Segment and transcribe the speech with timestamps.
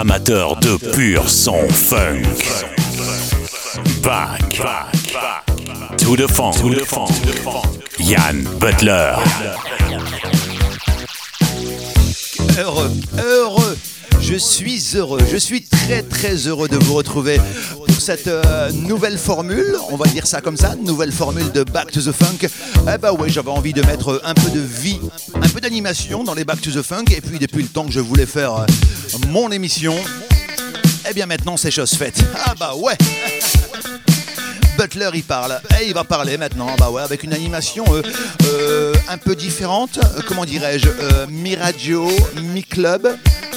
[0.00, 2.22] Amateur de pur son funk.
[4.00, 4.62] Back.
[5.96, 6.52] To the funk.
[7.98, 9.16] Yann Butler.
[12.56, 13.76] Heureux, heureux.
[14.20, 17.40] Je suis heureux, je suis très très heureux de vous retrouver
[18.00, 22.00] cette euh, nouvelle formule, on va dire ça comme ça, nouvelle formule de Back to
[22.00, 22.48] the Funk.
[22.92, 25.00] Eh bah ouais, j'avais envie de mettre un peu de vie,
[25.34, 27.92] un peu d'animation dans les Back to the Funk, et puis depuis le temps que
[27.92, 28.66] je voulais faire euh,
[29.28, 29.94] mon émission,
[31.08, 32.20] eh bien maintenant c'est chose faite.
[32.44, 32.96] Ah bah ouais
[34.78, 37.84] Butler il parle, et il va parler maintenant, bah ouais, avec une animation
[38.44, 42.08] euh, un peu différente, comment dirais-je, euh, mi-radio,
[42.42, 43.08] mi-club,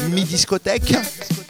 [0.10, 0.96] mi-discothèque.
[0.96, 1.41] Ah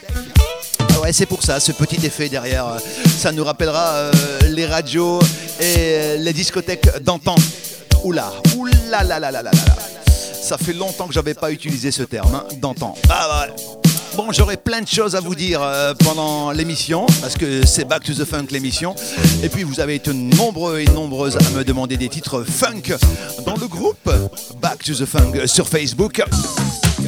[1.02, 2.76] ouais, c'est pour ça, ce petit effet derrière,
[3.18, 4.12] ça nous rappellera euh,
[4.50, 5.18] les radios
[5.60, 7.34] et les discothèques d'antan.
[8.04, 9.50] Oula, oula là là.
[10.42, 12.94] Ça fait longtemps que j'avais pas utilisé ce terme, hein, d'antan.
[13.08, 13.81] Ah ouais.
[14.16, 18.04] Bon, j'aurai plein de choses à vous dire euh, pendant l'émission, parce que c'est Back
[18.04, 18.94] to the Funk l'émission.
[19.42, 22.94] Et puis vous avez été nombreux et nombreuses à me demander des titres funk
[23.46, 24.10] dans le groupe
[24.60, 26.22] Back to the Funk sur Facebook.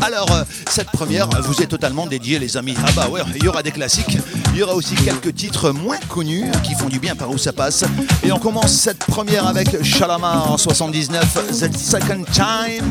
[0.00, 2.74] Alors, euh, cette première vous est totalement dédiée, les amis.
[2.86, 4.18] Ah bah ouais, il y aura des classiques,
[4.52, 7.52] il y aura aussi quelques titres moins connus qui font du bien par où ça
[7.52, 7.84] passe.
[8.24, 12.84] Et on commence cette première avec Shalamar en 79, The Second Time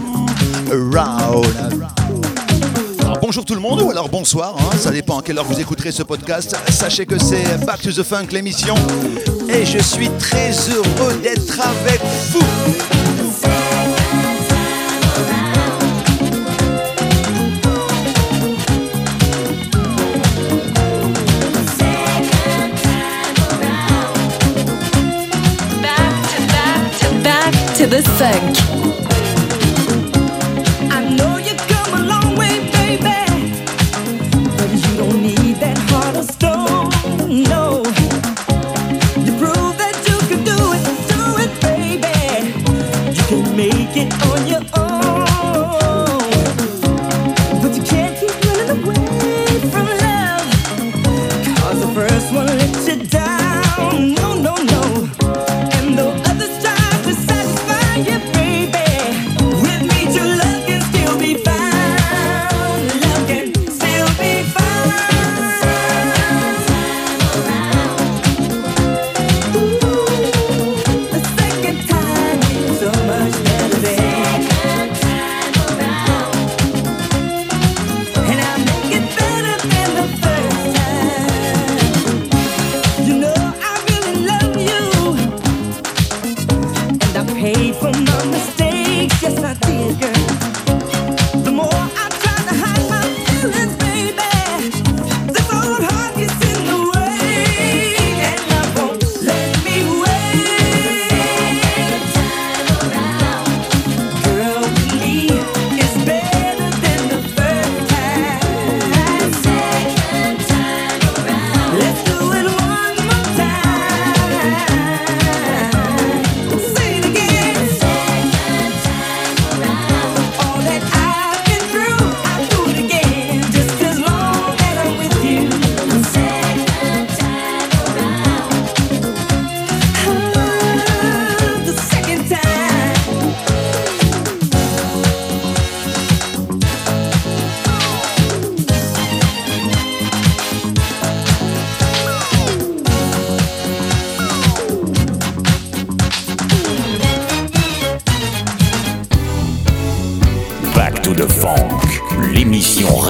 [0.71, 2.02] Around.
[3.25, 5.93] Bonjour tout le monde, ou alors bonsoir, hein, ça dépend à quelle heure vous écouterez
[5.93, 6.57] ce podcast.
[6.67, 8.75] Sachez que c'est Back to the Funk l'émission,
[9.47, 12.01] et je suis très heureux d'être avec
[12.31, 12.43] vous.
[27.85, 28.82] The.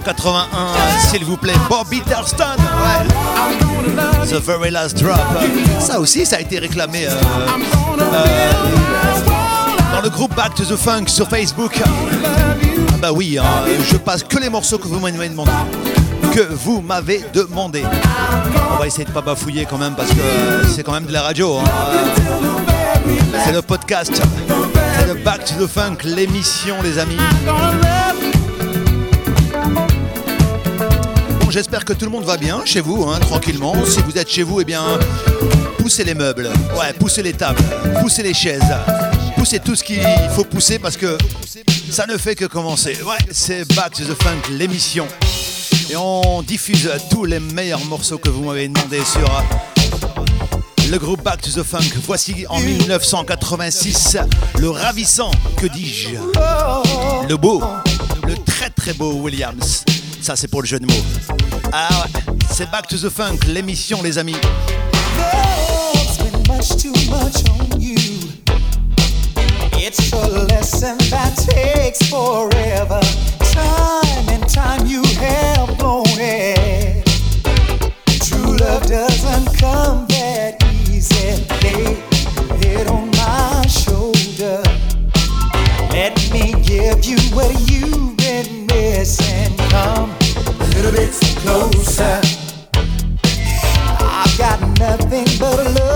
[0.00, 0.46] 1981,
[1.10, 2.56] s'il vous plaît, Bobby Thurston.
[4.24, 5.18] The Very Last Drop.
[5.80, 7.10] Ça aussi, ça a été réclamé euh,
[8.00, 8.52] euh,
[9.94, 11.78] dans le groupe Back to the Funk sur Facebook.
[11.84, 13.44] Ah bah oui, hein,
[13.90, 15.50] je passe que les morceaux que vous m'avez demandé.
[16.34, 17.82] Que vous m'avez demandé.
[18.74, 21.20] On va essayer de pas bafouiller quand même parce que c'est quand même de la
[21.20, 21.58] radio.
[21.58, 21.64] hein.
[23.44, 24.22] C'est le podcast.
[24.98, 27.16] C'est le Back to the Funk, l'émission, les amis.
[31.52, 33.74] J'espère que tout le monde va bien chez vous, hein, tranquillement.
[33.84, 34.82] Si vous êtes chez vous, eh bien,
[35.78, 36.48] poussez les meubles.
[36.78, 37.62] Ouais, poussez les tables,
[38.00, 38.62] poussez les chaises.
[39.36, 40.02] Poussez tout ce qu'il
[40.34, 41.18] faut pousser parce que
[41.90, 42.96] ça ne fait que commencer.
[43.04, 45.06] Ouais, c'est Back to the Funk, l'émission.
[45.90, 49.28] Et on diffuse tous les meilleurs morceaux que vous m'avez demandé sur
[50.90, 51.98] le groupe Back to the Funk.
[52.06, 54.16] Voici en 1986
[54.58, 56.16] le ravissant, que dis-je,
[57.28, 57.62] le beau,
[58.26, 59.84] le très très beau Williams.
[60.22, 61.04] Ça c'est pour le jeu de mots.
[61.72, 64.36] Ah ouais, c'est Back to the Funk, l'émission les amis.
[69.74, 73.00] It's a lesson that takes forever.
[73.52, 77.04] Time and time you have blown it.
[78.20, 81.44] True love doesn't come that easy.
[81.64, 81.96] Lay
[82.62, 84.62] head on my shoulder.
[85.90, 89.56] Let me give you what you've been missing.
[89.68, 90.11] Come
[91.42, 92.20] closer.
[94.00, 95.91] I've got nothing but love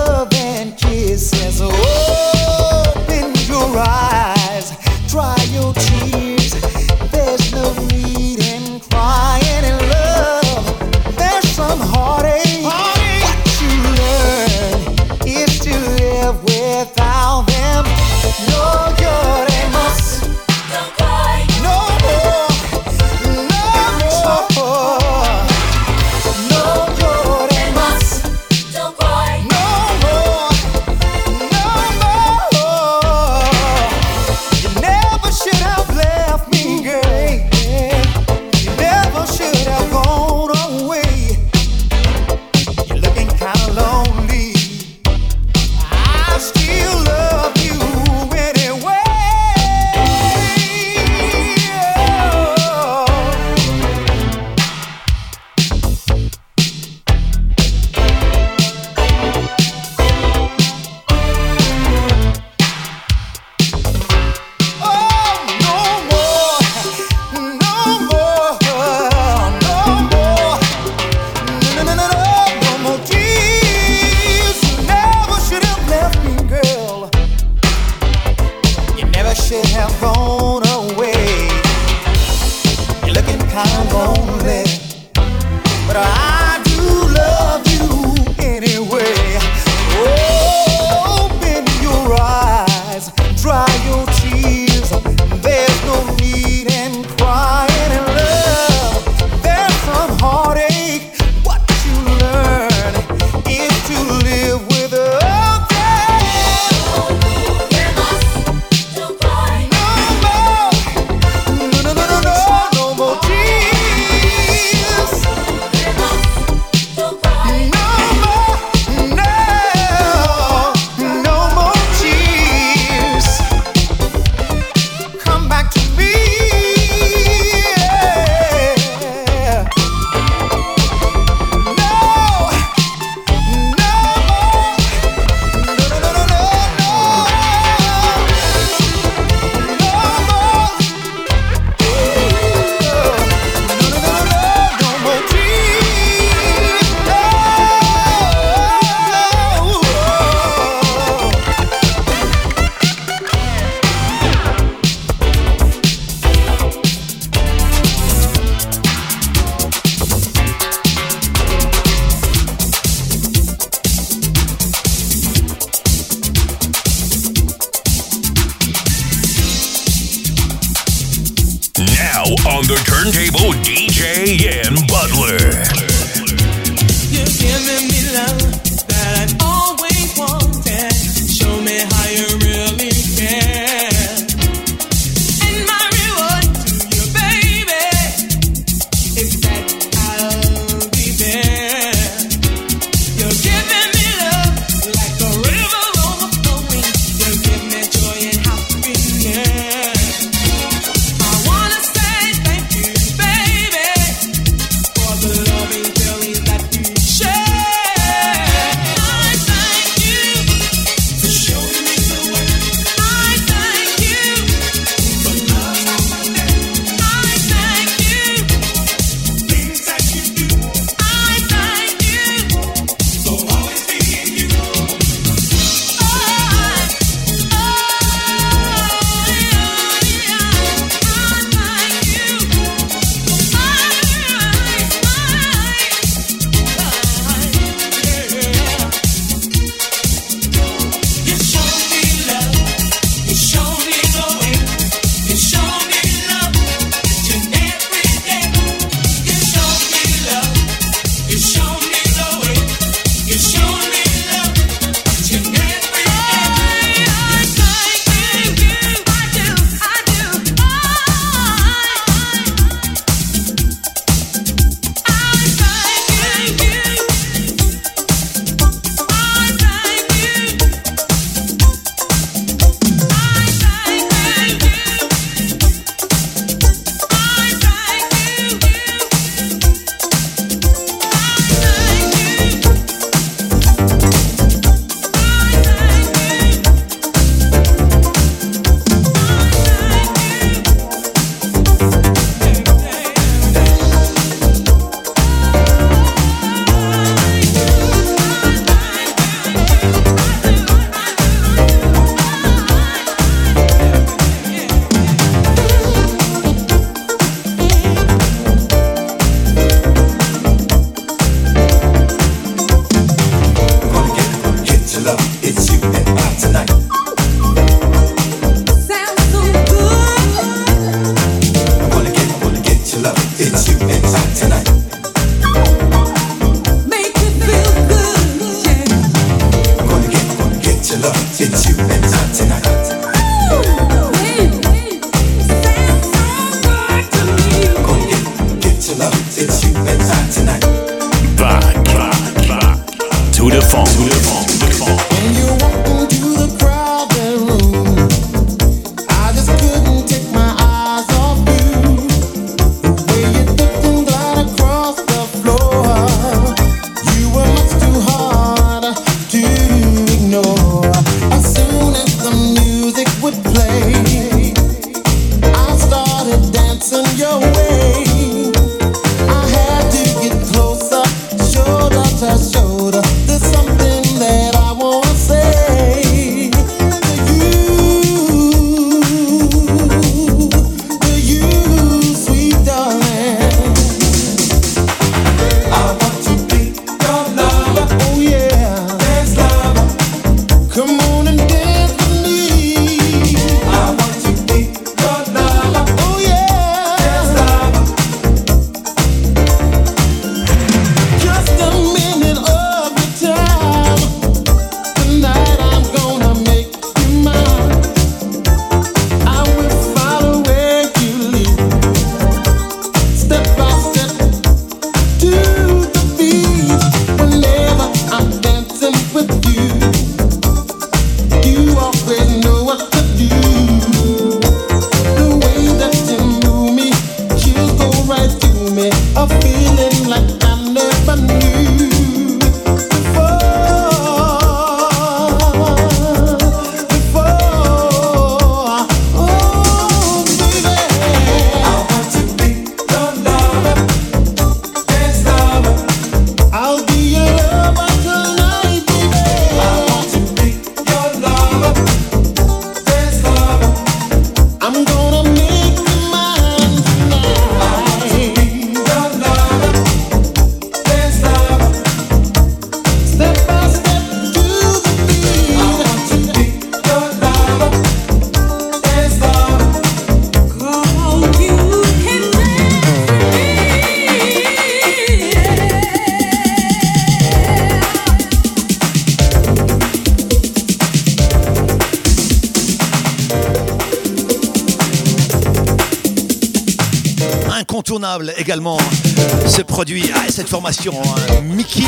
[488.46, 491.82] également hein, ce produit, ah, cette formation, hein, Mickey.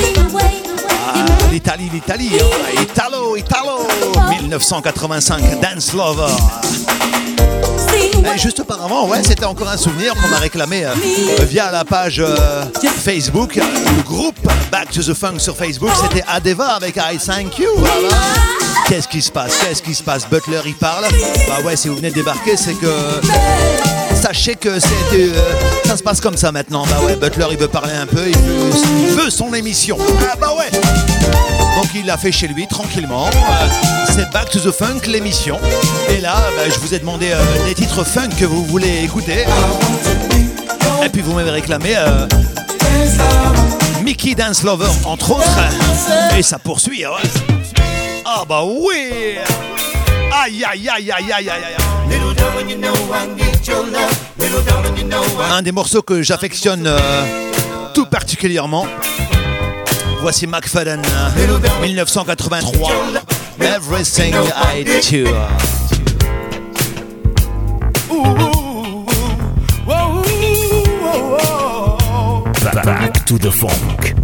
[0.90, 3.86] Ah, L'Italie, l'Italie, hein, Italo, Italo,
[4.40, 6.34] 1985, Dance Lover.
[8.34, 10.94] Et juste auparavant, ouais, c'était encore un souvenir qu'on m'a réclamé euh,
[11.48, 12.64] via la page euh,
[13.04, 14.36] Facebook, le groupe
[14.72, 17.68] Back to the Funk sur Facebook, c'était Adeva avec I Thank You.
[18.88, 19.56] Qu'est-ce qui se passe?
[19.58, 20.28] Qu'est-ce qui se passe?
[20.28, 21.04] Butler, il parle.
[21.46, 22.88] Bah ouais, si vous venez de débarquer, c'est que
[24.20, 25.32] Sachez que c'est euh,
[25.86, 26.84] ça se passe comme ça maintenant.
[26.86, 28.36] Bah ouais, Butler il veut parler un peu, il
[29.14, 29.96] veut, son émission.
[30.30, 30.70] Ah bah ouais.
[31.76, 33.26] Donc il l'a fait chez lui tranquillement.
[33.26, 33.68] Euh,
[34.14, 35.58] c'est Back to the Funk l'émission.
[36.10, 39.44] Et là, bah, je vous ai demandé euh, les titres funk que vous voulez écouter.
[41.04, 41.94] Et puis vous m'avez réclamé
[44.02, 45.58] Mickey Dance Lover entre autres.
[46.36, 47.04] Et ça poursuit.
[48.24, 49.38] Ah bah oui
[50.44, 51.77] Aïe aïe aïe aïe aïe aïe aïe
[55.50, 56.98] un des morceaux que j'affectionne euh,
[57.94, 58.86] tout particulièrement.
[60.20, 62.92] Voici McFadden, euh, 1983.
[63.60, 64.34] Everything
[64.74, 65.24] I do.
[72.84, 74.17] Back to the funk.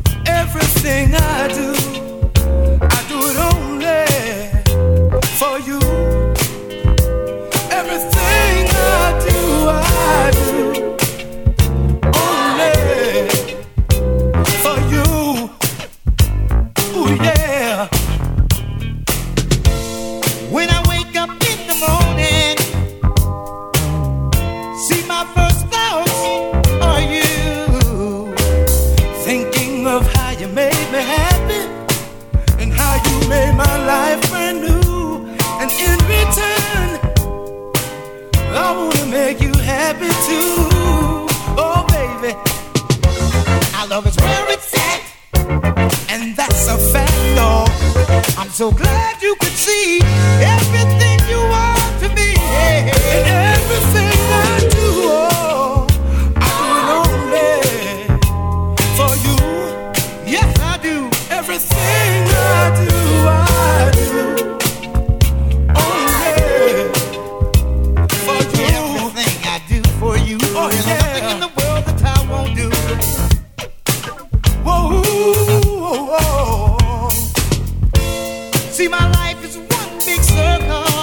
[79.35, 80.94] Life is one big circle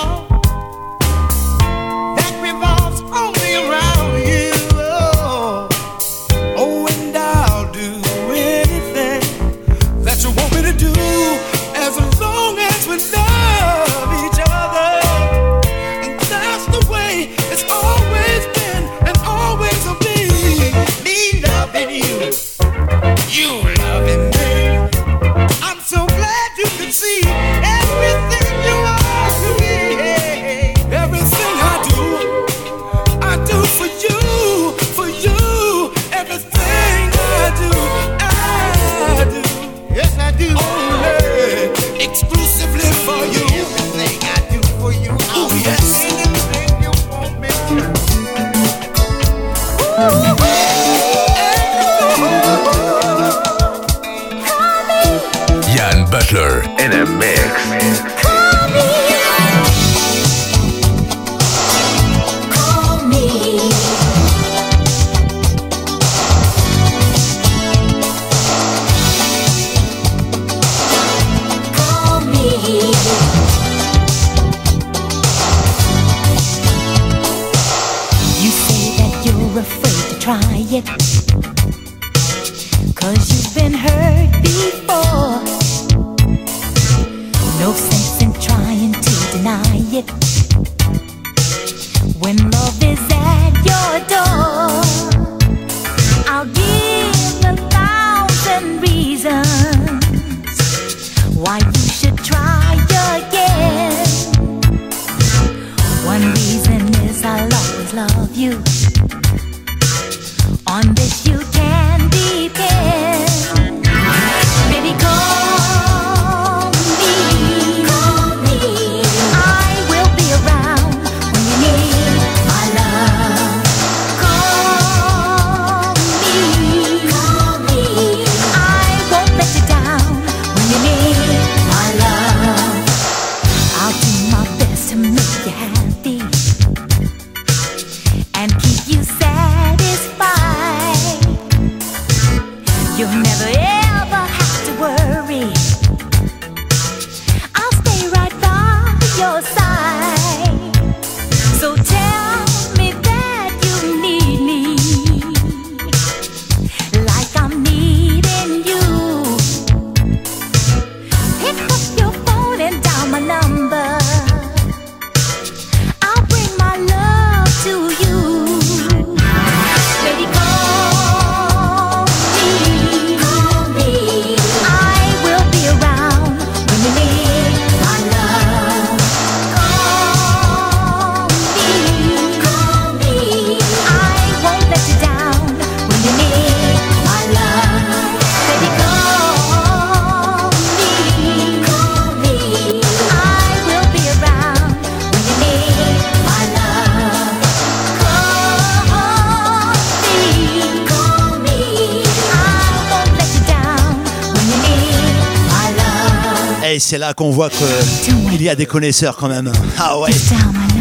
[207.13, 209.51] qu'on voit qu'il y a des connaisseurs quand même.
[209.79, 210.11] Ah ouais,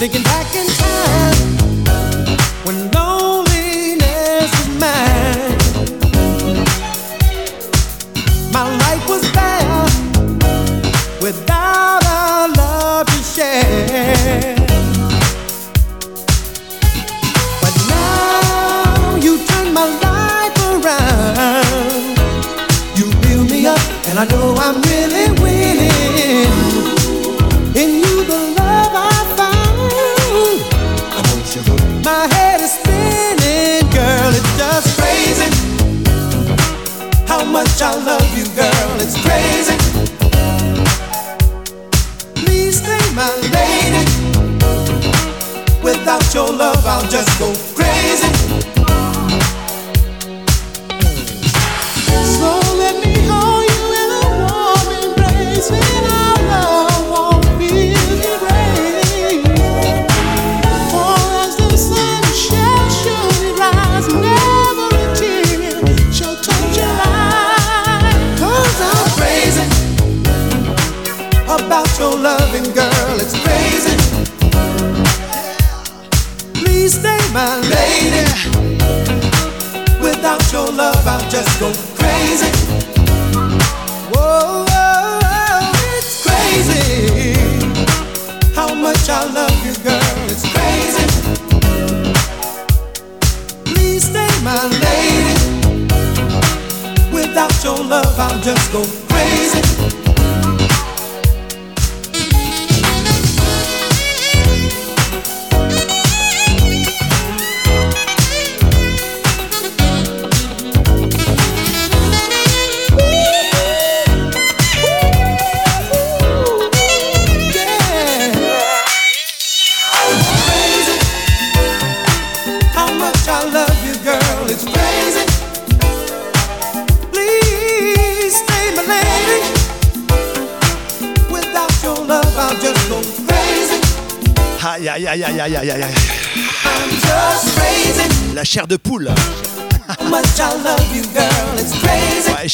[0.01, 0.40] Thinking back
[47.11, 47.70] just go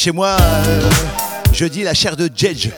[0.07, 0.89] chez moi, euh,
[1.51, 2.69] je dis la chair de Jedge.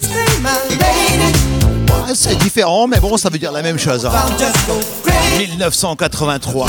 [2.15, 4.04] C'est différent, mais bon, ça veut dire la même chose.
[4.04, 4.12] hein.
[4.12, 5.52] I'll just go crazy.
[5.52, 6.68] 1983.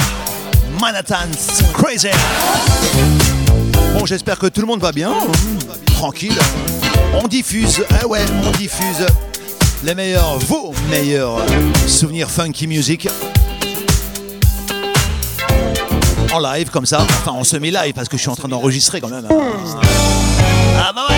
[0.78, 2.08] Manhattan's Crazy.
[3.94, 5.14] Bon, j'espère que tout le monde va bien.
[5.86, 6.38] Tranquille.
[7.14, 9.06] On diffuse, ah ouais, on diffuse
[9.82, 11.38] les meilleurs, vos meilleurs
[11.86, 13.08] souvenirs funky music.
[16.34, 17.00] En live, comme ça.
[17.00, 19.26] Enfin, en semi-live, parce que je suis en train d'enregistrer quand même.
[20.82, 21.08] Ah bah.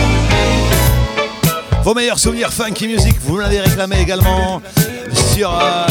[1.85, 4.61] Vos meilleurs souvenirs funky music, vous l'avez réclamé également
[5.35, 5.87] sur euh,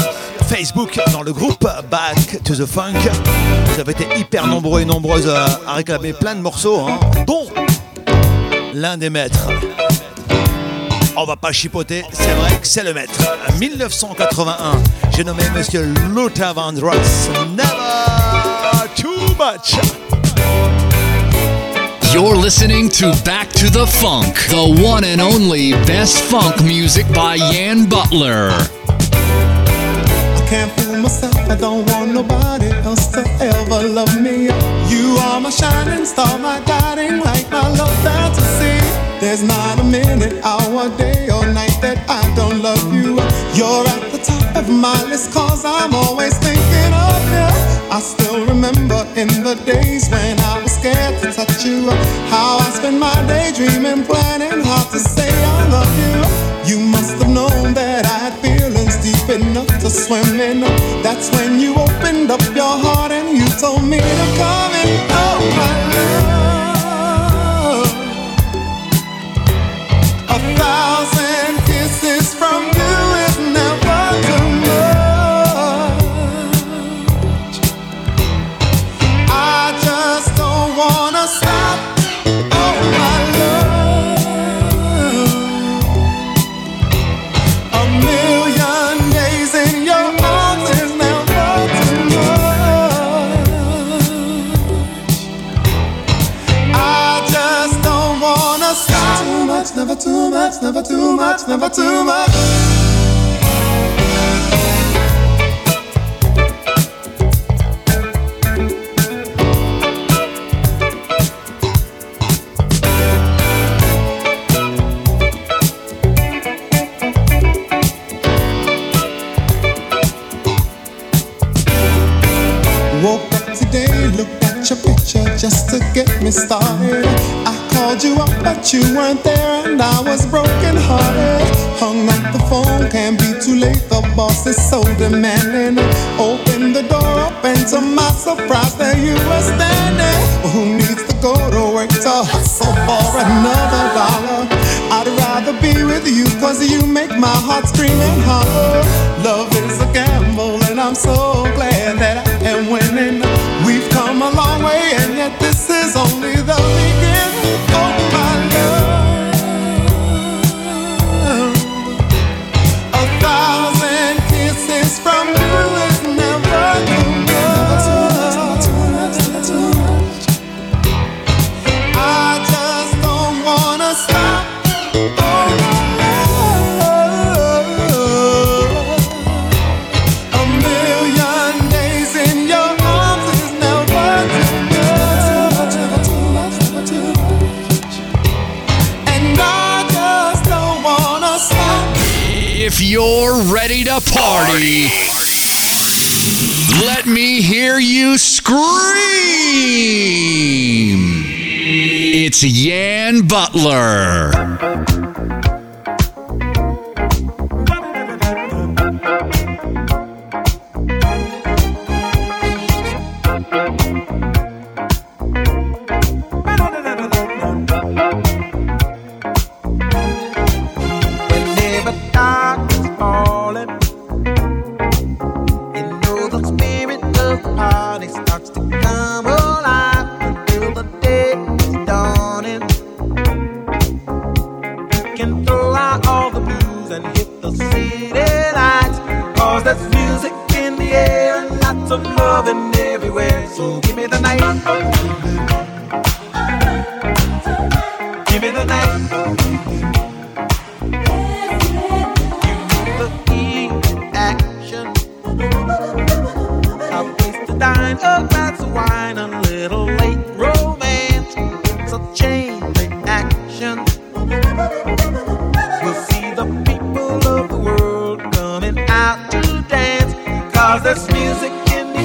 [0.48, 2.94] Facebook dans le groupe Back to the Funk.
[3.66, 7.48] Vous avez été hyper nombreux et nombreuses à, à réclamer plein de morceaux, hein, dont
[8.74, 9.48] l'un des maîtres.
[11.16, 13.20] On va pas chipoter, c'est vrai que c'est le maître.
[13.60, 14.82] 1981,
[15.16, 17.30] j'ai nommé Monsieur Luther Vandross.
[17.56, 20.11] Never too much.
[22.22, 27.34] You're listening to Back to the Funk, the one and only best funk music by
[27.34, 28.50] Yan Butler.
[30.38, 34.54] I can't fool myself, I don't want nobody else to ever love me.
[34.94, 38.78] You are my shining star, my guiding light, my love fantasy.
[39.20, 43.16] There's not a minute, hour, day, or night that I don't love you.
[43.58, 45.34] You're at the top of my list.
[45.34, 45.51] Call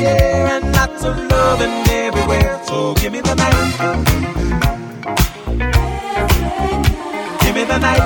[0.07, 2.61] here and lots of loving everywhere.
[2.69, 3.57] So give me the night.
[7.43, 8.05] Give me the night.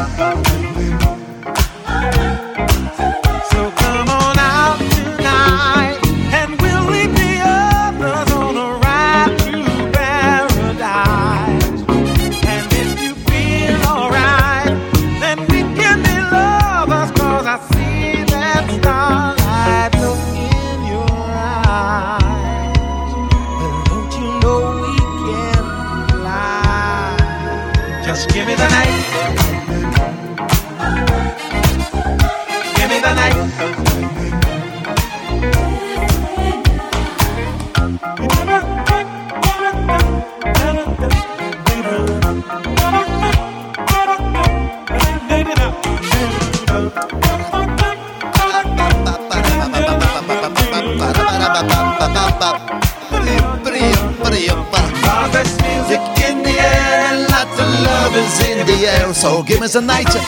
[59.77, 60.19] A Night.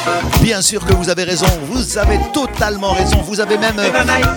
[0.43, 3.17] Bien sûr que vous avez raison, vous avez totalement raison.
[3.27, 3.91] Vous avez même euh,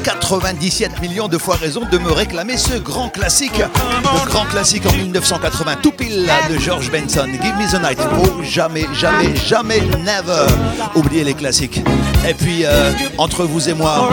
[0.03, 3.57] 97 millions de fois raison de me réclamer ce grand classique.
[3.57, 7.27] Le grand classique en 1980, tout pile de George Benson.
[7.41, 7.99] Give me the night.
[8.19, 10.47] Oh, jamais, jamais, jamais, never.
[10.95, 11.81] Oubliez les classiques.
[12.27, 14.09] Et puis, euh, entre vous et moi,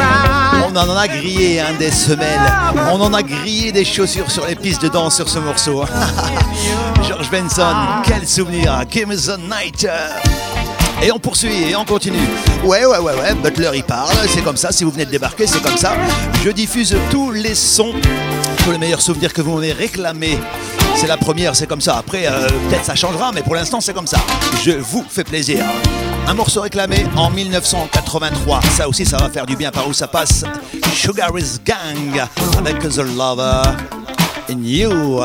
[0.68, 2.52] on en a grillé hein, des semelles.
[2.92, 5.84] On en a grillé des chaussures sur les pistes de danse sur ce morceau.
[7.08, 7.74] George Benson,
[8.04, 8.84] quel souvenir.
[8.90, 9.86] Give me the night.
[11.02, 12.28] Et on poursuit et on continue.
[12.64, 15.48] Ouais, ouais, ouais, ouais, Butler il parle, c'est comme ça, si vous venez de débarquer,
[15.48, 15.94] c'est comme ça.
[16.44, 17.92] Je diffuse tous les sons,
[18.64, 20.38] tous les meilleurs souvenirs que vous m'avez réclamés.
[20.94, 21.96] C'est la première, c'est comme ça.
[21.96, 24.18] Après, euh, peut-être ça changera, mais pour l'instant, c'est comme ça.
[24.62, 25.64] Je vous fais plaisir.
[26.28, 28.60] Un morceau réclamé en 1983.
[28.76, 30.44] Ça aussi, ça va faire du bien par où ça passe.
[30.94, 32.28] Sugar is Gang
[32.58, 33.62] avec The Lover
[34.48, 35.22] in You.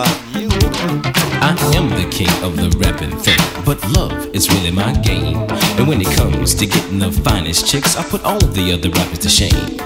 [1.42, 5.38] I am the king of the rapping thing, but love is really my game.
[5.78, 9.20] And when it comes to getting the finest chicks, I put all the other rappers
[9.20, 9.78] to shame.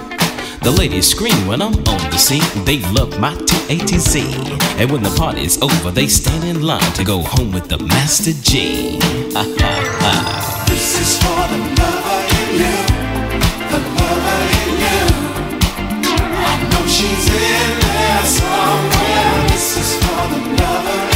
[0.62, 4.22] The ladies scream when I'm on the scene, they love my T-A-T-Z.
[4.78, 8.32] And when the party's over, they stand in line to go home with the Master
[8.44, 9.00] G.
[9.34, 10.66] Ha ha ha.
[10.70, 12.78] This is for the lover in you,
[13.72, 15.02] the lover in you.
[16.46, 19.48] I know she's in there somewhere.
[19.50, 21.11] This is for the lover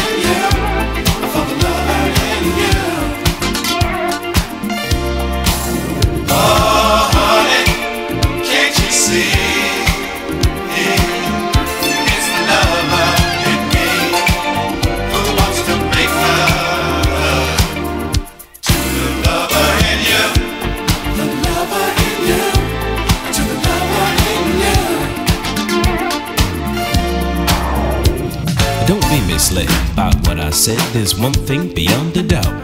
[30.55, 30.79] said.
[30.93, 32.55] There's one thing beyond a doubt.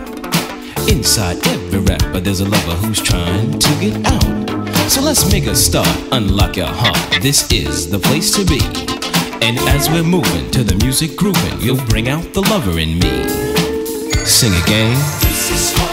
[0.90, 4.90] Inside every rapper, there's a lover who's trying to get out.
[4.90, 5.90] So let's make a start.
[6.14, 7.22] Unlock your heart.
[7.22, 8.62] This is the place to be.
[9.46, 13.28] And as we're moving to the music grooving, you'll bring out the lover in me.
[14.26, 15.91] Sing again.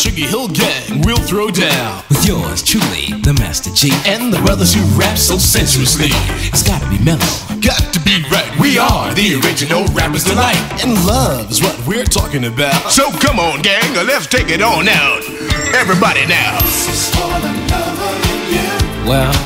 [0.00, 2.02] Sugar Hill Gang will throw down.
[2.08, 3.92] With yours truly, the Master G.
[4.06, 6.08] And the brothers who rap so sensuously.
[6.48, 7.20] It's gotta be mellow.
[7.60, 8.48] Got to be right.
[8.58, 10.56] We are the original rappers tonight.
[10.80, 12.90] And love is what we're talking about.
[12.90, 15.20] So come on, gang, let's take it on out.
[15.76, 16.56] Everybody now.
[16.64, 19.04] This is for the lover in you.
[19.04, 19.36] Well,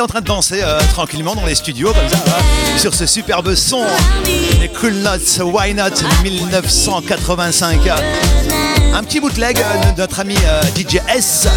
[0.00, 2.18] en train de danser euh, tranquillement dans les studios, comme ça,
[2.78, 3.84] sur ce superbe son
[4.60, 5.90] des Cool Nuts, Why Not
[6.22, 7.80] 1985.
[8.94, 11.48] Un petit bootleg euh, de notre ami euh, DJ S,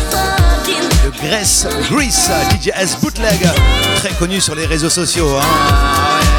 [0.68, 2.30] de Grace, Grease,
[2.62, 2.72] DJ
[3.02, 3.48] Bootleg,
[3.98, 5.38] très connu sur les réseaux sociaux.
[5.38, 6.35] hein.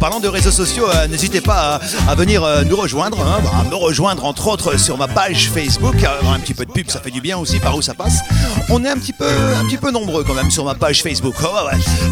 [0.00, 3.64] Parlant de réseaux sociaux, euh, n'hésitez pas à, à venir euh, nous rejoindre, hein, à
[3.64, 5.94] me rejoindre entre autres sur ma page Facebook.
[6.04, 8.18] Un petit peu de pub, ça fait du bien aussi par où ça passe.
[8.70, 11.34] On est un petit peu, un petit peu nombreux quand même sur ma page Facebook.
[11.42, 11.46] Oh.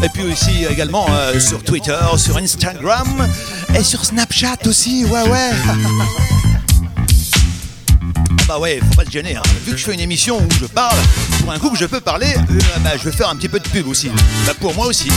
[0.03, 3.27] Et puis aussi également euh, sur Twitter, sur Instagram
[3.75, 5.05] et sur Snapchat aussi.
[5.05, 5.51] Ouais, ouais.
[8.51, 9.35] Ah bah ouais, faut pas se gêner.
[9.35, 9.43] hein.
[9.63, 10.97] Vu que je fais une émission où je parle,
[11.49, 13.59] pour un coup que je peux parler, euh, bah, je vais faire un petit peu
[13.59, 14.11] de pub aussi.
[14.45, 15.09] Bah, pour moi aussi.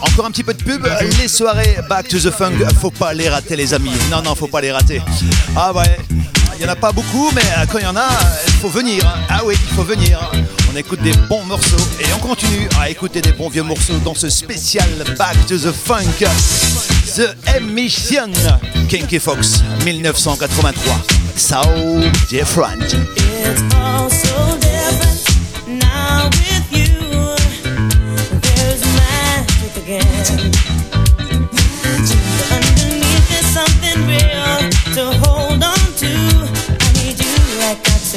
[0.00, 0.86] Encore un petit peu de pub.
[1.18, 3.90] Les soirées Back to the Funk, faut pas les rater les amis.
[4.08, 5.02] Non, non, faut pas les rater.
[5.56, 5.98] Ah ouais,
[6.56, 8.06] il y en a pas beaucoup, mais euh, quand il y en a,
[8.46, 9.02] il faut venir.
[9.28, 10.30] Ah oui, il faut venir.
[10.72, 14.14] On écoute des bons morceaux et on continue à écouter des bons vieux morceaux dans
[14.14, 16.24] ce spécial Back to the Funk.
[17.16, 18.30] The Emission
[18.88, 21.02] Kinky Fox 1983.
[21.34, 21.60] So
[22.30, 22.94] different.
[23.44, 24.31] It's all so different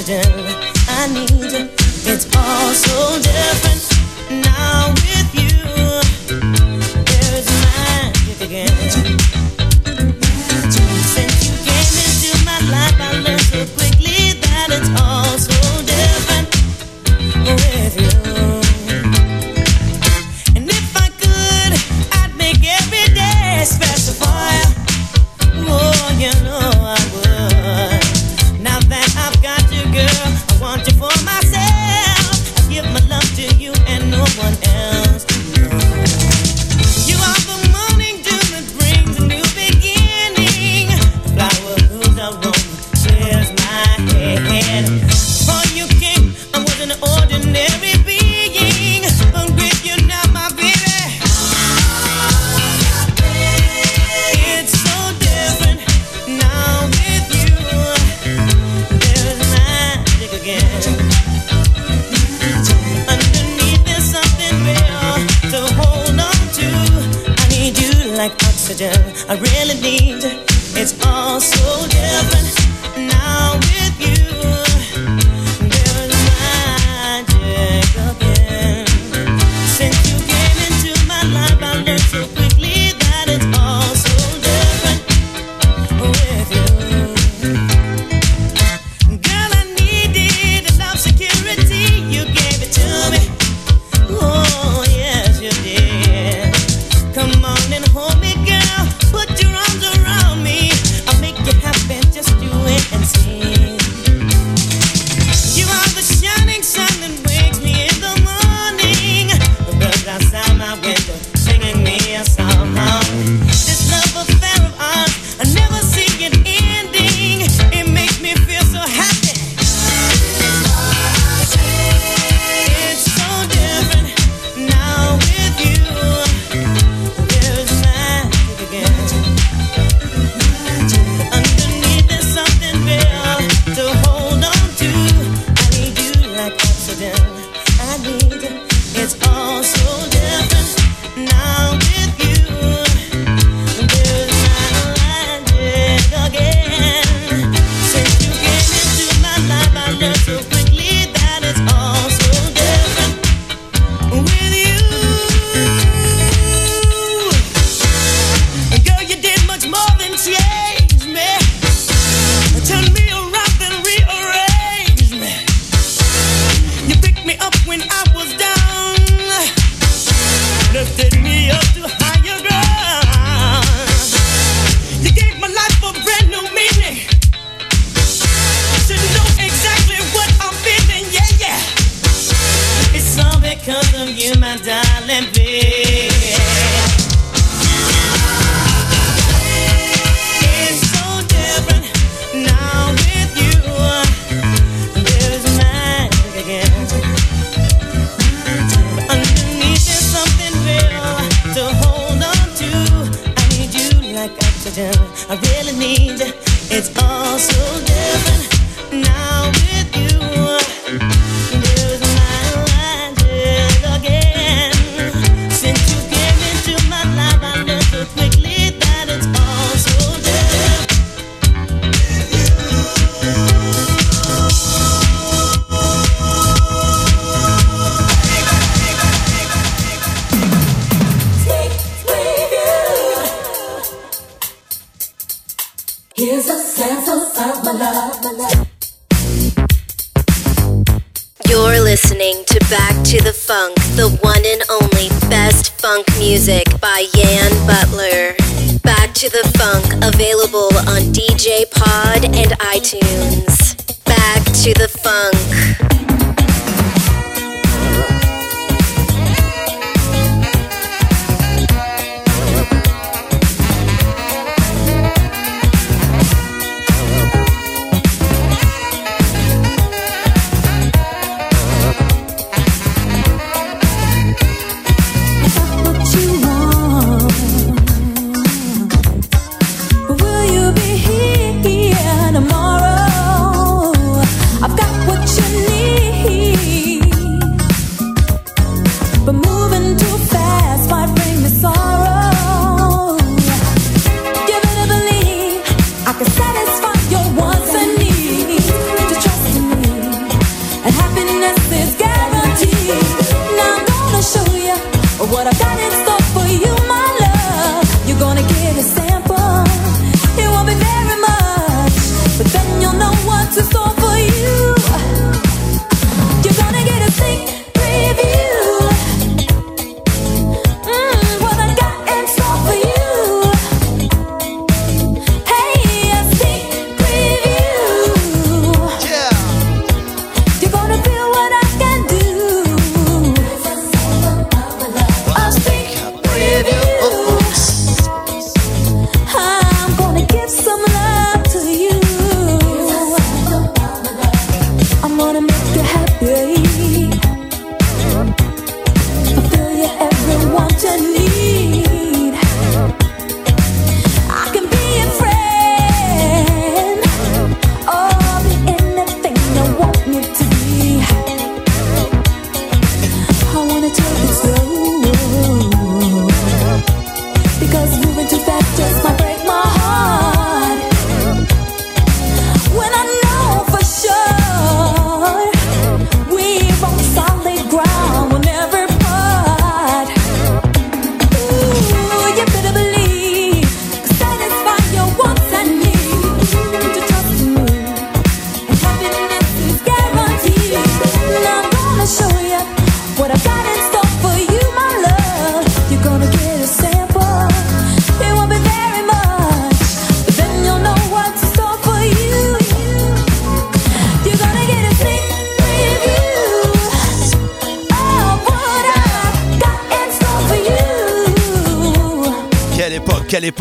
[0.06, 0.46] oxygen.
[0.88, 1.70] I need.
[2.08, 3.85] It's all so different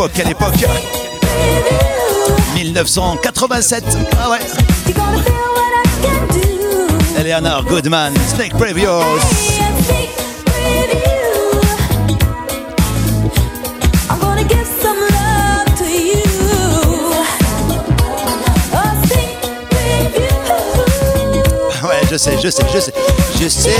[0.05, 0.82] époque, quelle époque, quelle époque
[2.55, 3.84] 1987.
[4.20, 4.38] Ah ouais.
[7.18, 8.90] Eleanor Goodman, Snake preview.
[21.82, 22.92] Ouais, je sais, je sais, je sais.
[23.42, 23.76] Je sais,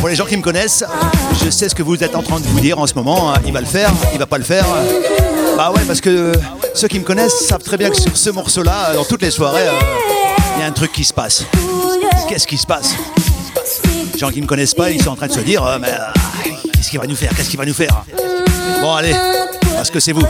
[0.00, 0.84] pour les gens qui me connaissent,
[1.42, 3.32] je sais ce que vous êtes en train de vous dire en ce moment.
[3.32, 3.38] hein.
[3.46, 4.66] Il va le faire, il va pas le faire.
[5.58, 6.30] Bah ouais, parce que
[6.72, 9.66] ceux qui me connaissent savent très bien que sur ce morceau-là, dans toutes les soirées,
[9.66, 9.72] euh,
[10.54, 11.46] il y a un truc qui se passe.
[12.28, 12.94] Qu'est-ce qui se passe?
[14.12, 15.88] Les gens qui me connaissent pas, ils sont en train de se dire, euh, mais
[15.88, 17.34] euh, qu'est-ce qu'il va nous faire?
[17.34, 18.04] Qu'est-ce qu'il va nous faire?
[18.80, 19.12] Bon, allez,
[19.74, 20.22] parce que c'est vous.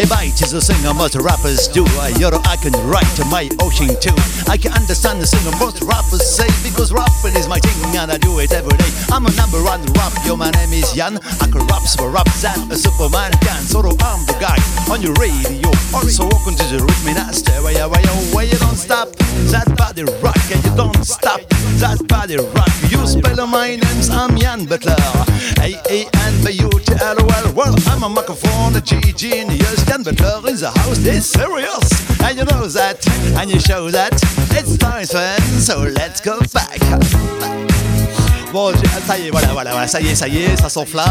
[0.00, 1.84] Hey, bite is a singer most rappers do.
[2.00, 4.16] I, you I can write my ocean too.
[4.48, 8.16] I can understand the singer most rappers say because rapping is my thing and I
[8.16, 8.88] do it every day.
[9.12, 10.16] I'm a number one rap.
[10.24, 11.20] Yo, my name is Jan.
[11.20, 13.60] I can rap super rap than a Superman can.
[13.68, 14.56] So I'm the guy
[14.88, 15.68] on your radio.
[15.92, 17.60] Also, welcome to the rhythm master.
[17.60, 19.12] Where you, where you, you don't stop.
[19.52, 21.44] That body rock and you don't stop.
[21.76, 22.72] That body rock.
[22.88, 24.08] You spell my names.
[24.08, 24.96] I'm Jan Butler.
[25.60, 27.52] A A N B U T L O L.
[27.54, 29.84] Well, I'm a microphone, a G genius.
[29.86, 30.98] Jan Butler in the house.
[30.98, 31.90] This serious,
[32.22, 33.06] and you know that,
[33.38, 34.12] and you show that.
[34.52, 35.40] It's nice fun.
[35.60, 36.80] So let's go back.
[38.52, 38.72] Bon,
[39.06, 41.06] ça y est, voilà, voilà, voilà, ça y est, ça y est, ça s'enflamme.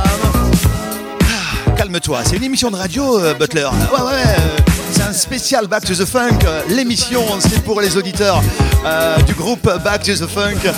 [1.24, 3.64] Ah, Calme-toi, c'est une émission de radio, euh, Butler.
[3.94, 4.58] Ouais, ouais, euh,
[4.92, 6.40] c'est un spécial Back to the Funk.
[6.44, 8.42] Euh, L'émission, c'est pour les auditeurs
[8.86, 10.70] euh, du groupe Back to the Funk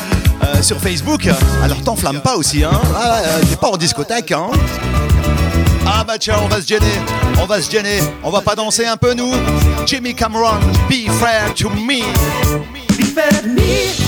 [0.62, 1.28] sur Facebook.
[1.64, 2.72] Alors t'enflamme pas aussi, hein.
[2.95, 4.49] Ah, euh, t'es pas en discothèque, hein.
[5.86, 6.86] Ah bah tiens, on va se gêner,
[7.41, 9.34] on va se gêner, on va pas danser un peu nous
[9.86, 10.59] Jimmy Cameron,
[10.89, 12.01] be fair to me.
[12.97, 14.01] Be fair to me.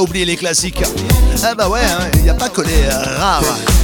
[0.00, 0.82] Oublier les classiques.
[1.42, 1.80] Ah bah ouais,
[2.14, 3.42] il n'y a pas que les rares,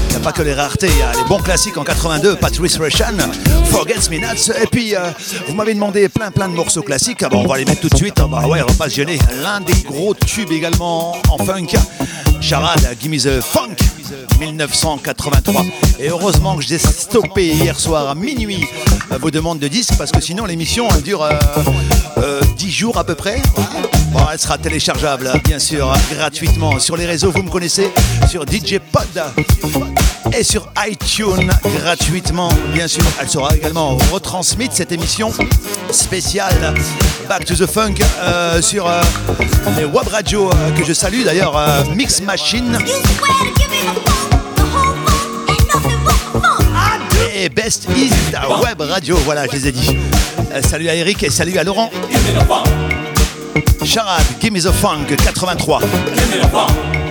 [0.08, 2.36] il n'y a pas que les raretés, il y a les bons classiques en 82,
[2.36, 3.16] Patrice Rushan,
[3.66, 5.10] Forgets Me et puis euh,
[5.46, 7.88] vous m'avez demandé plein plein de morceaux classiques, ah bah on va les mettre tout
[7.88, 9.18] de suite, ah bah ouais, on va pas se gêner.
[9.42, 11.76] L'un des gros tubes également en funk,
[12.40, 13.76] Charade, Gimme the Funk.
[14.40, 15.64] 1983.
[16.00, 18.64] Et heureusement que j'ai stoppé hier soir à minuit
[19.10, 21.32] euh, vos demandes de disques parce que sinon l'émission elle dure euh,
[22.18, 23.40] euh, 10 jours à peu près.
[24.12, 27.30] Bon, elle sera téléchargeable, hein, bien sûr, hein, gratuitement sur les réseaux.
[27.30, 27.90] Vous me connaissez
[28.28, 29.06] sur DJ Pod
[30.36, 31.50] et sur iTunes
[31.80, 33.02] gratuitement, bien sûr.
[33.20, 35.32] Elle sera également retransmise cette émission
[35.90, 36.74] spéciale
[37.28, 39.00] Back to the Funk euh, sur euh,
[39.78, 41.58] les web radios euh, que je salue d'ailleurs,
[41.94, 42.78] Mix Machine.
[47.34, 48.12] Et Best is
[48.62, 49.96] web radio, voilà, je les ai dit.
[50.62, 51.90] Salut à Eric et salut à Laurent.
[53.84, 57.01] Charade, Give me the Funk 83.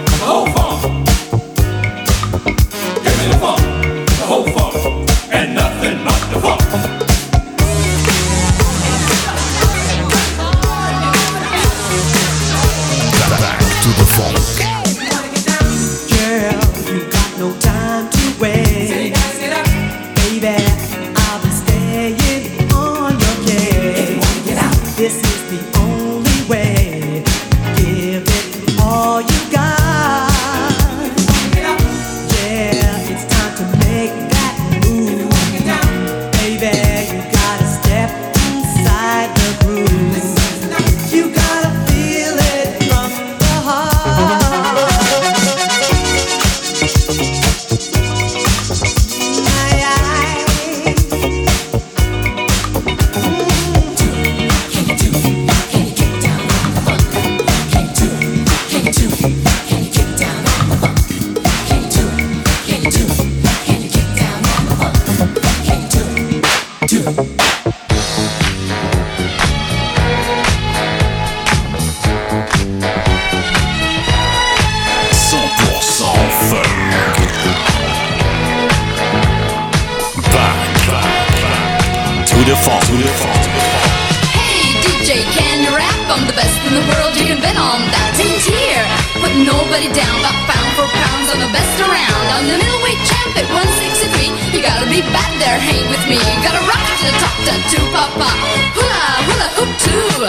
[97.69, 98.29] To papa.
[98.73, 100.25] Hula, hula, hoop too.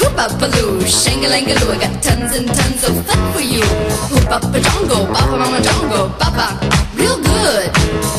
[0.00, 1.72] Hoop up a loo, shangalangaloo.
[1.72, 3.64] I got tons and tons of fun for you.
[4.10, 6.58] Hoop up a jongo, papa, mama jongo, papa.
[6.96, 7.66] Real good.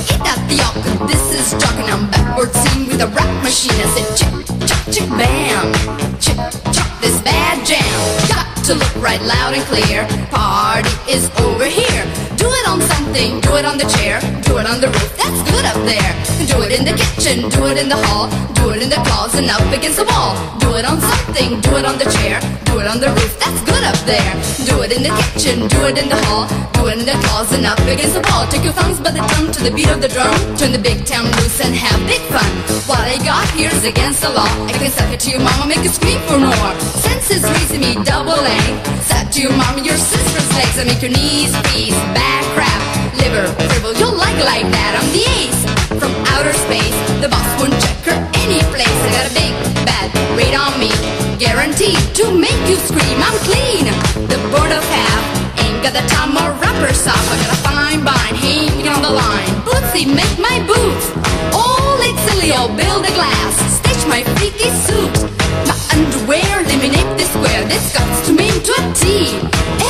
[0.09, 1.89] Eat that the yolk, this is talking.
[1.89, 3.77] I'm backward scene with a rap machine.
[3.77, 4.33] I said, chick,
[4.67, 5.73] chick, chick, bam.
[6.19, 6.37] Chick,
[6.73, 7.99] chick, this bad jam.
[8.29, 10.03] Got to look right loud and clear.
[10.27, 12.03] Party is over here.
[12.35, 15.15] Do it on something, do it on the chair, do it on the roof.
[15.15, 16.11] That's good up there.
[16.51, 18.27] Do it in the kitchen, do it in the hall,
[18.59, 20.35] do it in the closet and up against the wall.
[20.59, 23.39] Do it on something, do it on the chair, do it on the roof.
[23.39, 24.33] That's good up there.
[24.67, 26.43] Do it in the kitchen, do it in the hall,
[26.75, 28.43] do it in the closet and up against the wall.
[28.51, 30.35] Take your thumbs by the drum to the beat of the drum.
[30.59, 32.51] Turn the big town loose and have big fun.
[32.83, 34.51] What I got here is against the law.
[34.67, 36.73] I can suck it to your mama, make you scream for more.
[36.99, 38.56] Senses raising me double A.
[39.01, 40.77] Suck to your mom and your sister's legs.
[40.79, 42.81] I make your knees freeze, back crap,
[43.21, 43.95] liver dribble.
[43.99, 44.91] You'll like like that.
[44.99, 45.61] I'm the ace
[45.99, 46.97] from outer space.
[47.21, 48.99] The boss won't check her any place.
[49.05, 49.53] I got a big
[49.85, 50.91] bad rate on me,
[51.37, 53.17] guaranteed to make you scream.
[53.21, 53.85] I'm clean.
[54.29, 55.23] The board of half
[55.63, 57.25] ain't got the time or rubber soft.
[57.31, 59.49] I got a fine bind hanging on the line.
[59.65, 61.05] Bootsy, make my boots.
[61.53, 63.53] All it's silly, I'll build a glass.
[63.79, 65.46] Stitch my freaky suit.
[65.67, 67.65] My underwear, eliminate this square.
[67.67, 69.39] This comes to me to a T.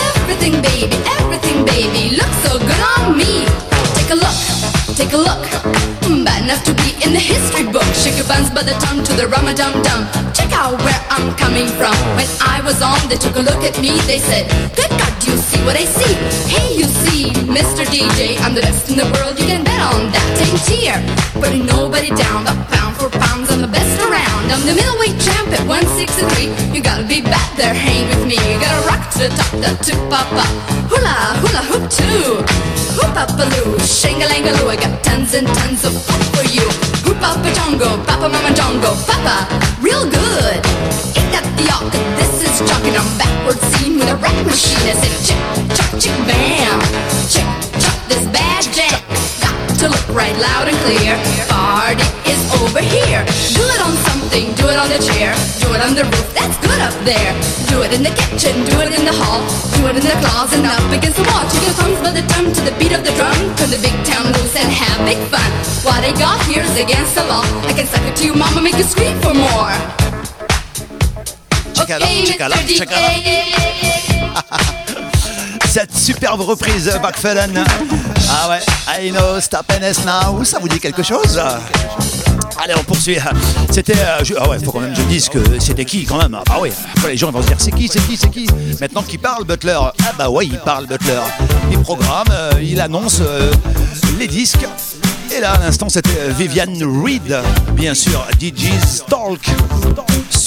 [0.10, 3.46] Everything, baby, everything, baby, looks so good on me.
[3.96, 4.38] Take a look,
[4.96, 5.97] take a look.
[6.08, 7.84] Bad enough to be in the history book.
[7.92, 9.76] Shake your buns by the tongue to the rum dum.
[10.32, 11.92] Check out where I'm coming from.
[12.16, 13.92] When I was on, they took a look at me.
[14.08, 16.16] They said, Good God, you see what I see?
[16.48, 17.84] Hey, you see, Mr.
[17.92, 19.36] DJ, I'm the best in the world.
[19.36, 20.28] You can bet on that.
[20.48, 20.96] Ain't here,
[21.44, 22.48] putting nobody down.
[22.48, 24.48] But pound for pounds, I'm the best around.
[24.48, 26.72] I'm the middleweight champ at 163.
[26.72, 28.40] You gotta be back there, hang with me.
[28.48, 30.78] You gotta rock to the top, the up up.
[30.88, 32.48] Hula, hula, hoop too.
[32.96, 34.72] Hoop up a loo, shangalangaloo.
[34.72, 35.97] I got tons and tons of
[36.36, 36.68] for you.
[38.06, 39.48] Papa mama jongo, papa,
[39.82, 40.60] real good.
[41.18, 41.90] Ain't that the?
[42.18, 42.62] This is
[43.98, 44.86] with a machine.
[44.88, 45.42] I said chick,
[45.76, 46.80] chuck, chick, bam.
[47.30, 47.48] Chick,
[47.82, 49.07] chuck, this bad jam.
[49.78, 51.14] To look right loud and clear.
[51.54, 53.22] Party is over here.
[53.54, 56.34] Do it on something, do it on the chair, do it on the roof.
[56.34, 57.32] That's good up there.
[57.70, 59.46] Do it in the kitchen, do it in the hall,
[59.78, 61.46] do it in the closet and up against the wall.
[61.62, 63.38] Your thumbs by the drum to the beat of the drum.
[63.54, 65.46] Turn the big town loose and have big fun.
[65.86, 67.46] What I got here is against the law.
[67.70, 69.78] I can suck it to you, mama, make you scream for more.
[71.78, 72.98] Check it out, check it out, check it
[75.06, 75.17] out.
[75.66, 77.64] cette superbe reprise Backfellen.
[78.30, 78.60] Ah ouais,
[79.02, 81.40] I know, stop and now, ça vous dit quelque chose?
[82.64, 83.18] Allez, on poursuit.
[83.72, 83.94] C'était.
[83.98, 86.38] Euh, ah ouais, faut quand même que je dise que c'était qui quand même.
[86.50, 86.72] Ah oui,
[87.08, 88.48] les gens vont se dire c'est qui, c'est qui, c'est qui?
[88.82, 91.22] Maintenant qui parle Butler Ah bah ouais, il parle Butler.
[91.72, 93.52] Il programme, euh, il annonce euh,
[94.18, 94.68] les disques.
[95.36, 97.38] Et là, à l'instant, c'était Vivian Reed,
[97.74, 99.42] bien sûr, DJ's Talk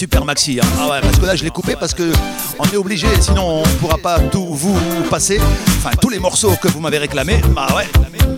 [0.01, 0.59] super maxi.
[0.59, 0.66] Hein.
[0.80, 2.11] Ah ouais, parce que là je l'ai coupé parce que
[2.59, 4.74] on est obligé, sinon on ne pourra pas tout vous
[5.11, 5.38] passer.
[5.76, 7.42] Enfin tous les morceaux que vous m'avez réclamés.
[7.51, 7.86] Bah ouais,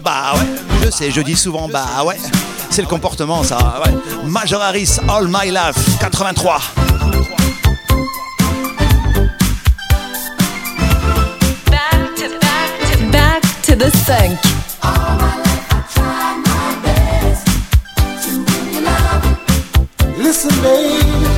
[0.03, 0.47] bah ouais.
[0.85, 2.17] Je sais, je dis souvent bah ouais.
[2.69, 3.81] C'est le comportement ça.
[3.85, 3.93] Ouais.
[4.25, 6.61] Major Harris, All My Life, 83.
[11.71, 12.17] Back
[13.63, 14.37] to, to the sink.
[20.33, 21.32] listen, baby.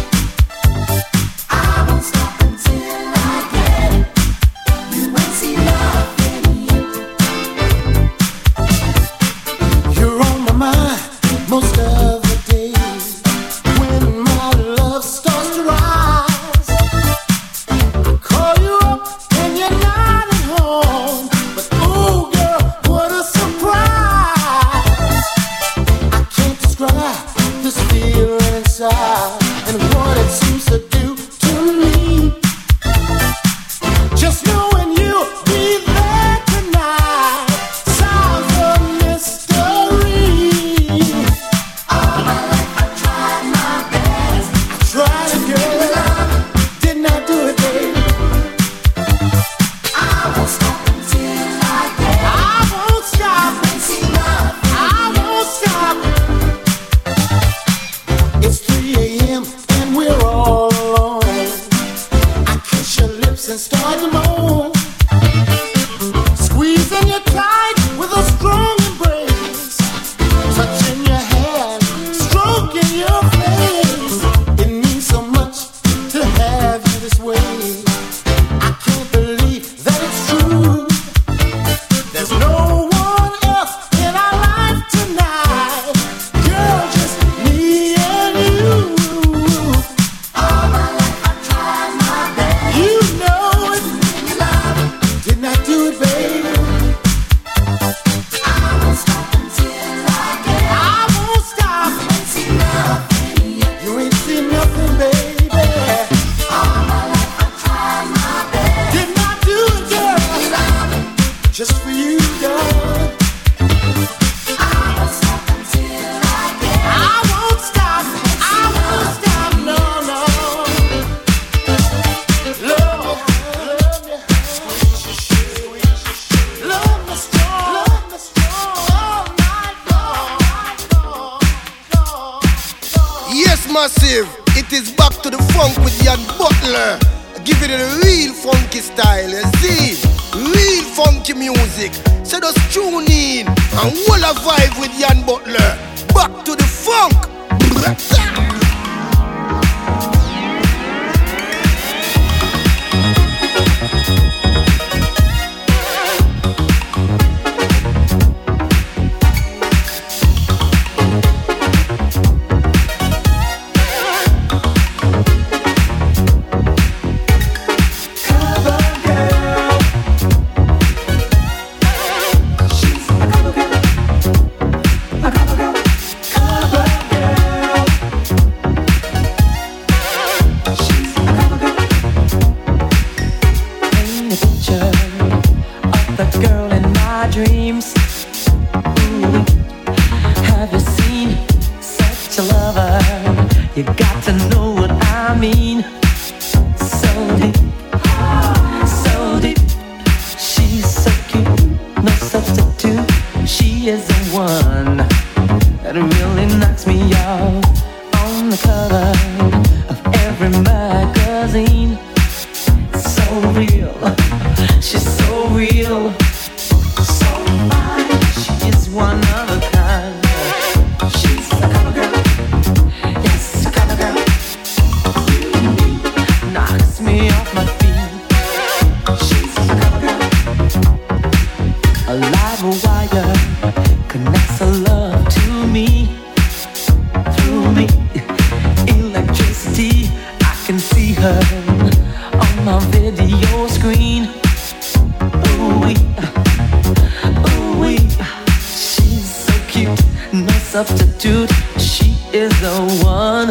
[250.75, 251.53] Substitute.
[251.79, 252.75] She is the
[253.05, 253.47] one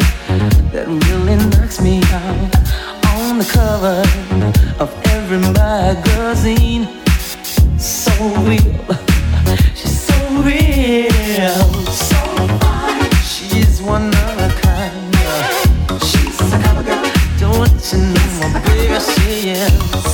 [0.73, 2.51] that really knocks me out.
[3.15, 4.03] On the cover
[4.77, 6.83] of every magazine,
[7.79, 8.11] so
[8.43, 8.91] real.
[9.73, 11.63] She's so real,
[11.95, 12.19] so
[12.59, 13.09] fine.
[13.23, 15.15] She's one of a kind.
[16.03, 17.09] She's a cover girl.
[17.39, 18.99] Don't you know my baby?
[18.99, 20.12] She is.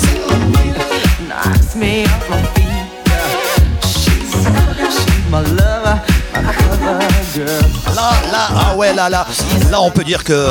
[8.09, 8.31] Girl.
[8.31, 9.25] Là, ah ouais, là, là,
[9.69, 10.47] là, on peut dire que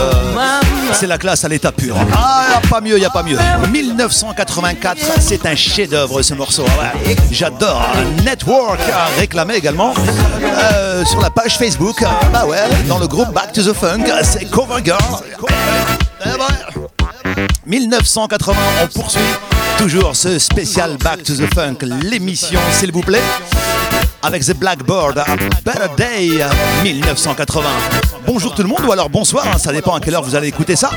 [0.93, 1.97] c'est la classe à l'état pur.
[2.15, 3.39] Ah, pas mieux, y a pas mieux.
[3.71, 6.65] 1984, c'est un chef-d'œuvre ce morceau.
[6.81, 6.93] Ah
[7.31, 7.87] J'adore.
[8.25, 8.81] Network
[9.19, 9.95] réclamé également
[10.43, 12.05] euh, sur la page Facebook.
[12.33, 12.59] Bah ouais,
[12.89, 14.99] dans le groupe Back to the Funk, c'est Cover Girl.
[16.25, 17.47] Eh ouais.
[17.67, 19.21] 1980, on poursuit
[19.77, 23.23] toujours ce spécial Back to the Funk, l'émission, s'il vous plaît,
[24.23, 25.23] avec The Blackboard,
[25.65, 26.45] Better Day
[26.83, 27.63] 1980.
[28.27, 30.49] Bonjour tout le monde, ou alors bonsoir, hein, ça dépend à quelle heure vous allez
[30.49, 30.91] écouter ça.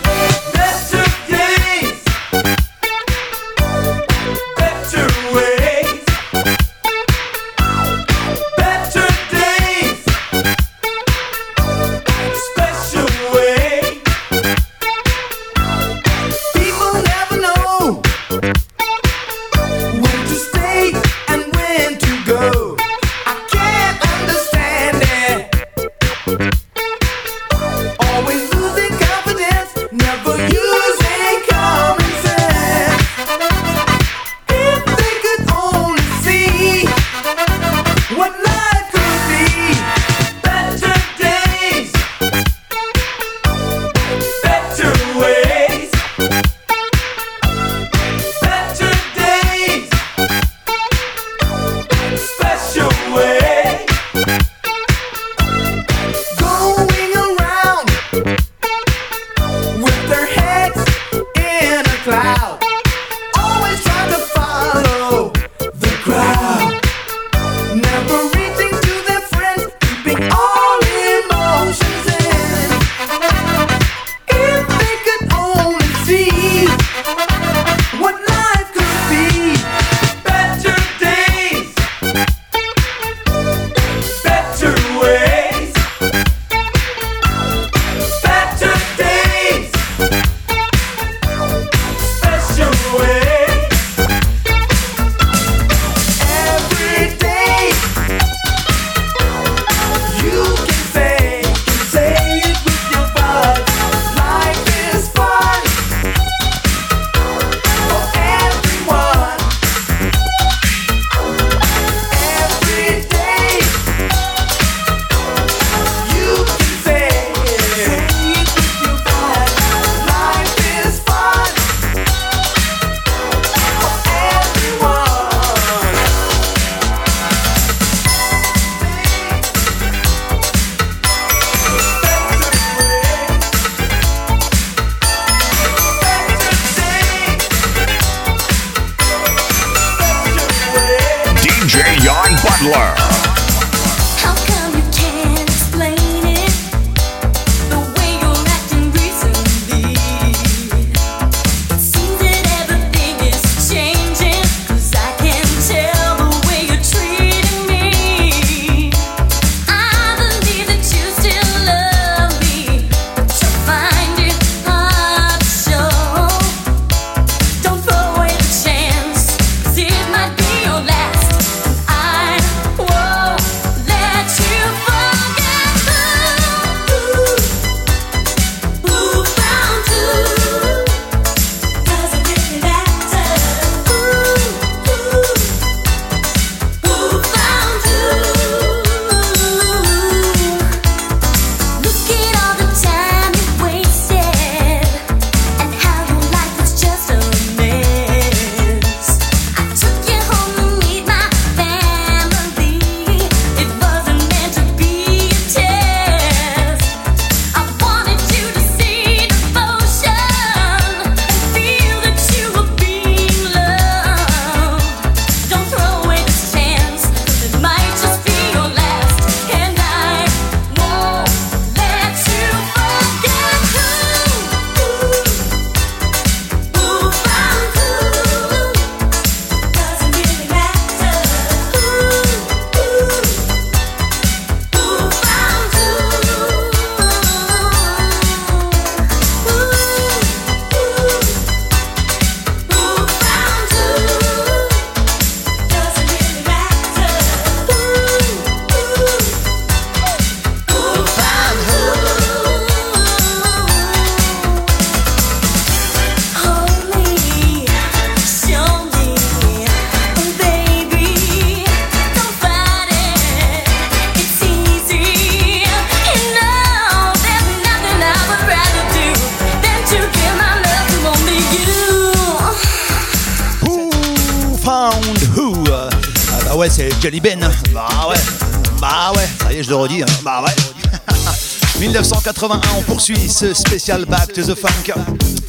[283.02, 284.94] poursuit ce spécial Back to the Funk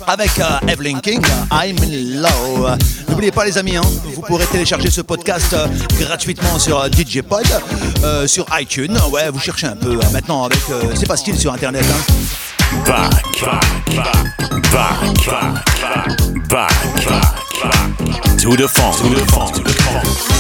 [0.07, 0.31] avec
[0.67, 1.21] Evelyn King,
[1.51, 2.67] I'm in Low.
[3.11, 5.55] N'oubliez pas les amis, vous pourrez télécharger ce podcast
[6.01, 7.45] gratuitement sur DJ Pod,
[8.27, 8.97] sur iTunes.
[9.11, 10.61] Ouais, vous cherchez un peu maintenant avec
[10.95, 11.85] c'est facile sur internet.
[11.85, 12.15] Hein.
[12.87, 13.11] Back,
[13.43, 13.63] back,
[14.73, 15.29] back, back,
[16.49, 16.73] back, back,
[18.39, 20.32] to.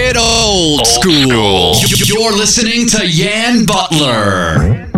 [0.00, 1.74] it old, old school.
[1.74, 2.06] school.
[2.06, 4.88] You're listening to Yan Butler.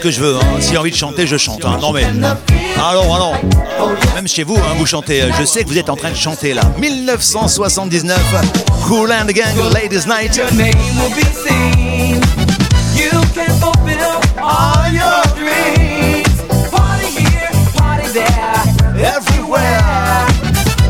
[0.00, 0.36] ce que je veux.
[0.36, 0.60] Hein.
[0.60, 1.64] S'il a envie de chanter, je chante.
[1.64, 1.78] Hein.
[1.80, 2.06] Non mais.
[2.76, 3.34] Alors, alors.
[4.14, 5.22] Même chez vous, hein, vous chantez.
[5.22, 6.62] Euh, je sais que vous êtes en train de chanter là.
[6.78, 8.18] 1979,
[8.86, 10.40] Cool and the Gang, Ladies Night.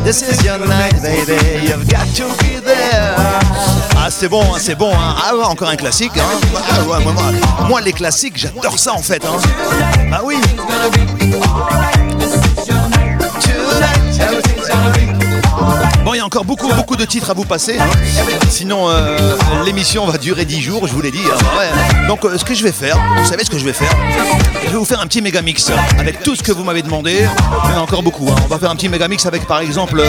[0.03, 1.50] This is your night, baby
[4.21, 4.93] c'est bon, hein, c'est bon.
[4.93, 5.15] Hein.
[5.17, 6.11] Ah ouais, encore un classique.
[6.15, 6.21] Hein.
[6.69, 9.25] Ah moi, les classiques, j'adore ça en fait.
[9.25, 9.39] Hein.
[10.13, 10.35] Ah oui.
[16.03, 17.77] Bon, il y a encore beaucoup, beaucoup de titres à vous passer.
[17.79, 17.85] Hein.
[18.49, 21.21] Sinon, euh, l'émission va durer 10 jours, je vous l'ai dit.
[21.31, 22.07] Hein, hein.
[22.07, 23.91] Donc, euh, ce que je vais faire, vous savez ce que je vais faire?
[24.65, 27.27] Je vais vous faire un petit méga mix avec tout ce que vous m'avez demandé.
[27.65, 28.27] Il y en a encore beaucoup.
[28.27, 30.01] On va faire un petit méga mix avec, par exemple,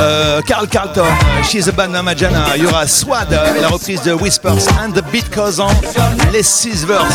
[0.00, 1.04] euh, Carl Carlton,
[1.42, 2.56] She's a Band Majana.
[2.56, 3.28] Il y aura Swad,
[3.60, 5.68] la reprise de Whispers and the Beat Cousin,
[6.32, 7.06] Les Scissors,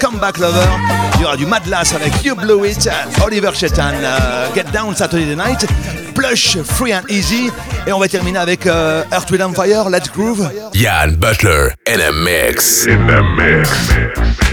[0.00, 0.60] Comeback Lover.
[1.16, 2.88] Il y aura du Madlass avec You Blew It,
[3.24, 3.94] Oliver Chetan,
[4.54, 5.66] Get Down Saturday Night.
[6.26, 7.50] Plush, Free and Easy.
[7.86, 10.48] Et on va terminer avec euh, Earth, Wind and Fire, Let's Groove.
[10.72, 12.86] Jan Butler in a mix.
[12.86, 14.43] In the mix.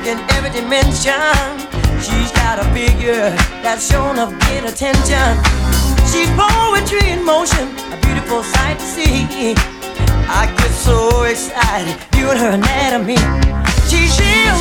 [0.00, 1.12] Perfect in every dimension.
[2.00, 3.30] She's got a figure
[3.62, 5.38] that's shown of great attention.
[6.10, 9.54] She's poetry in motion, a beautiful sight to see.
[10.28, 13.16] I get so excited viewing her anatomy.
[13.88, 14.56] She's oh, real,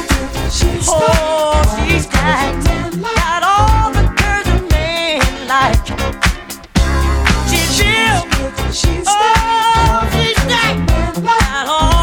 [0.87, 2.65] oh, she's got,
[3.01, 5.85] got all the curves a man like.
[7.49, 8.23] She's real,
[9.07, 11.98] oh, she's got, got all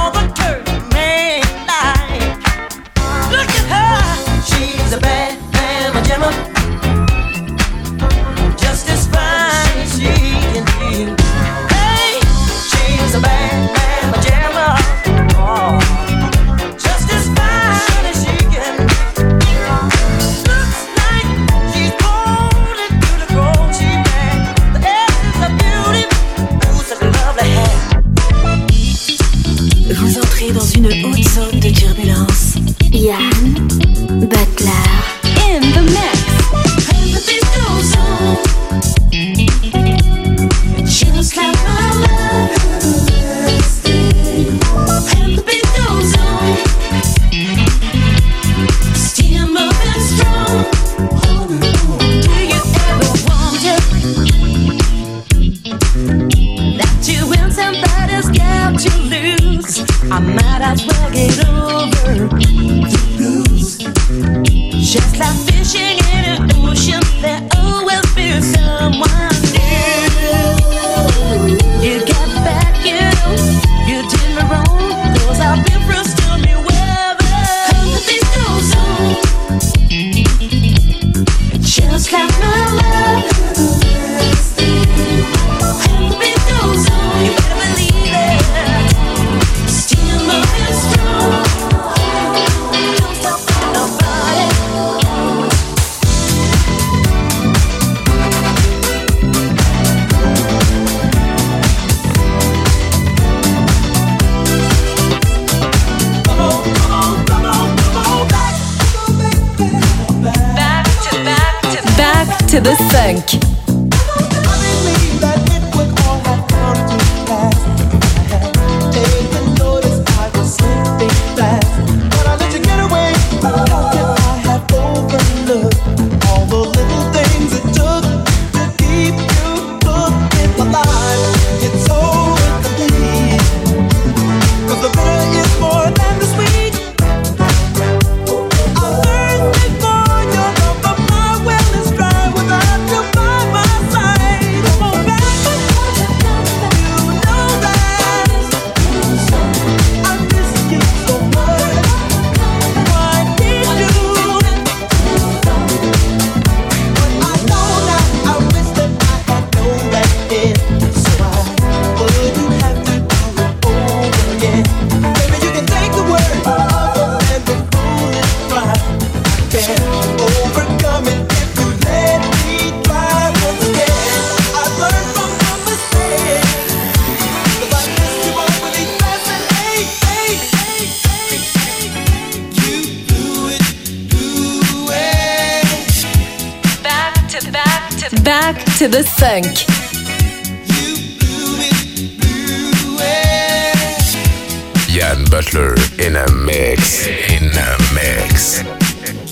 [195.07, 198.63] Ian Butler in a mix, in a mix.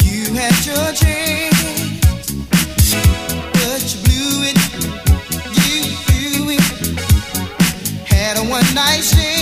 [0.05, 2.31] You had your chance,
[3.53, 4.59] but you blew it.
[5.67, 6.65] You blew it.
[8.07, 9.34] Had a one night stand.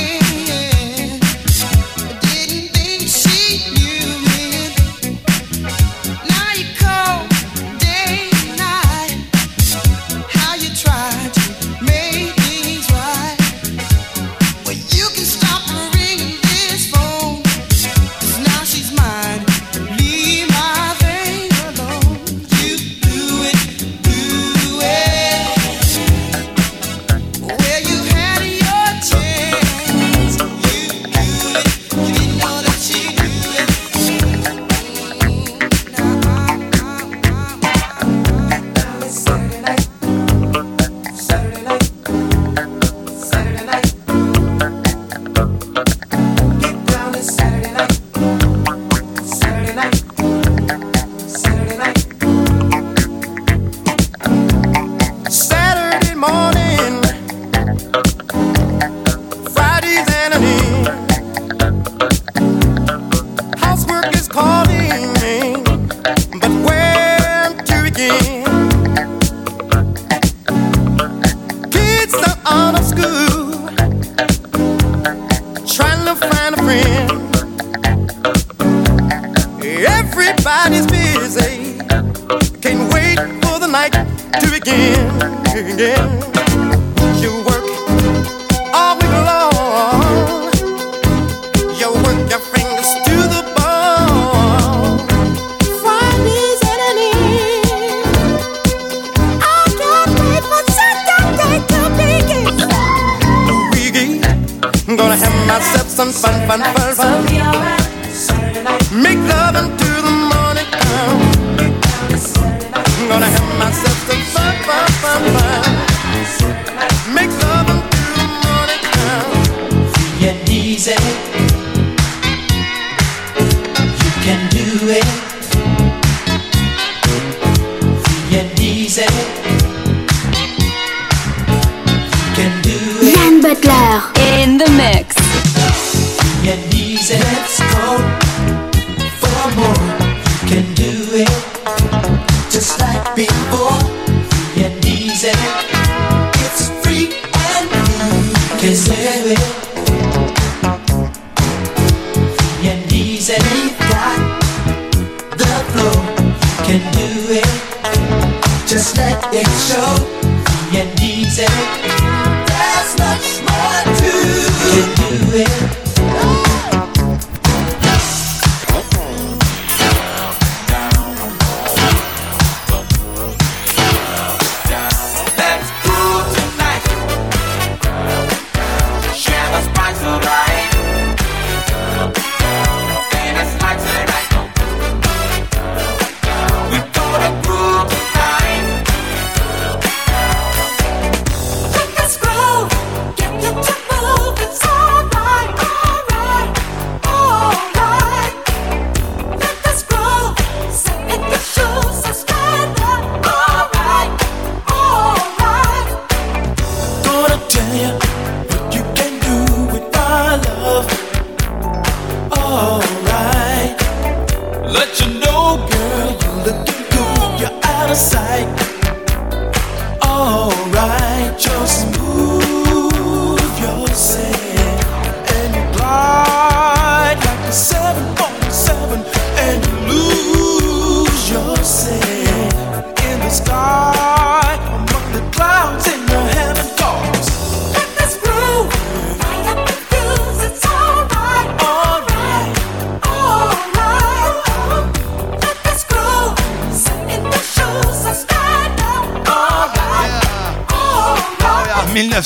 [216.44, 217.40] Looking good.
[217.40, 218.71] You're out of sight.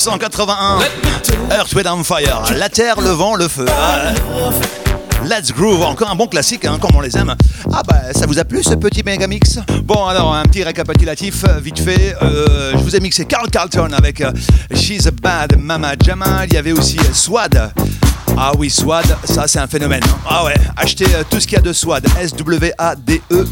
[0.07, 0.79] 1981.
[1.51, 2.41] Earth, Wind and Fire.
[2.55, 3.65] La terre, le vent, le feu.
[5.25, 7.35] Let's Groove, encore un bon classique, hein, comme on les aime.
[7.73, 11.43] Ah bah, ça vous a plu ce petit méga mix Bon, alors, un petit récapitulatif,
[11.43, 12.15] euh, vite fait.
[12.21, 14.31] Euh, je vous ai mixé Carl Carlton avec euh,
[14.73, 16.45] She's a Bad Mama Jama.
[16.45, 17.71] Il y avait aussi Swad.
[18.37, 20.03] Ah oui, Swad, ça c'est un phénomène.
[20.05, 20.17] hein.
[20.29, 22.05] Ah ouais, achetez tout ce qu'il y a de Swad.
[22.21, 23.45] S-W-A-D-E.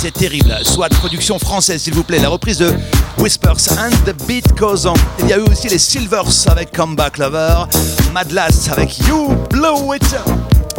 [0.00, 0.56] C'est terrible.
[0.62, 2.20] Swad, production française, s'il vous plaît.
[2.20, 2.72] La reprise de
[3.18, 4.94] Whispers and the Beat Goes On.
[5.20, 7.64] Il y a eu aussi les Silvers avec Comeback Lover.
[8.12, 10.16] Madlass avec You Blow It.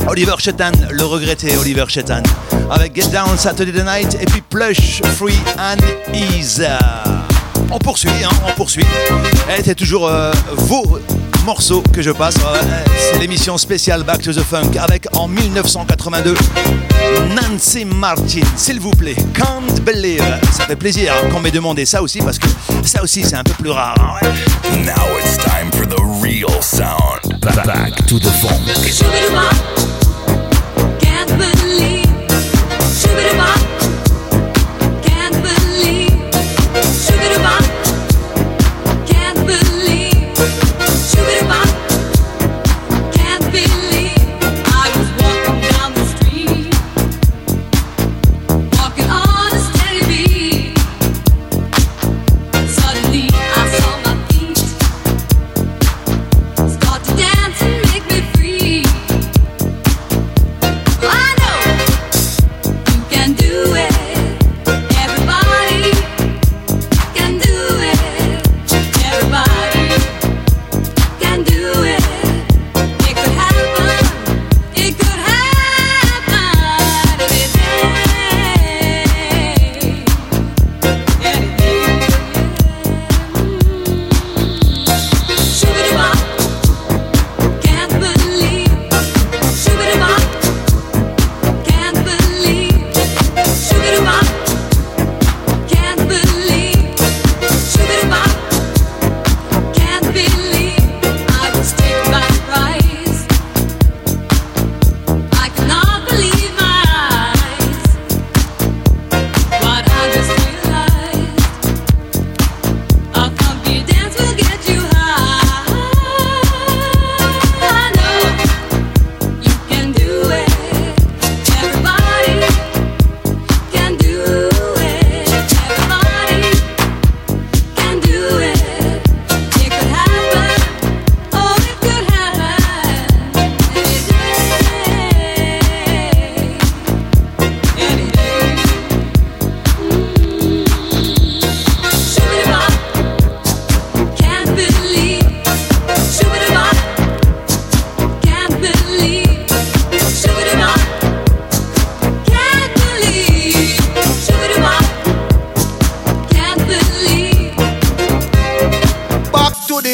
[0.08, 2.24] Oliver Chetan, le regretté Oliver Chetan,
[2.72, 5.78] avec Get Down Saturday Night et puis Plush, Free and
[6.14, 6.66] Ease.
[7.70, 8.86] On poursuit, hein, on poursuit.
[9.50, 11.00] Et c'est toujours euh, vos
[11.50, 12.36] morceaux que je passe.
[12.96, 16.36] C'est l'émission spéciale Back to the Funk avec en 1982
[17.34, 19.16] Nancy Martin, s'il vous plaît.
[19.34, 20.22] Can't believe.
[20.52, 22.46] Ça fait plaisir qu'on m'ait demandé ça aussi parce que
[22.86, 23.96] ça aussi c'est un peu plus rare.
[24.00, 24.78] hein, ouais.
[24.86, 27.40] Now it's time for the real sound.
[27.42, 28.60] Ba- Back to the funk.
[31.02, 32.06] Can't believe.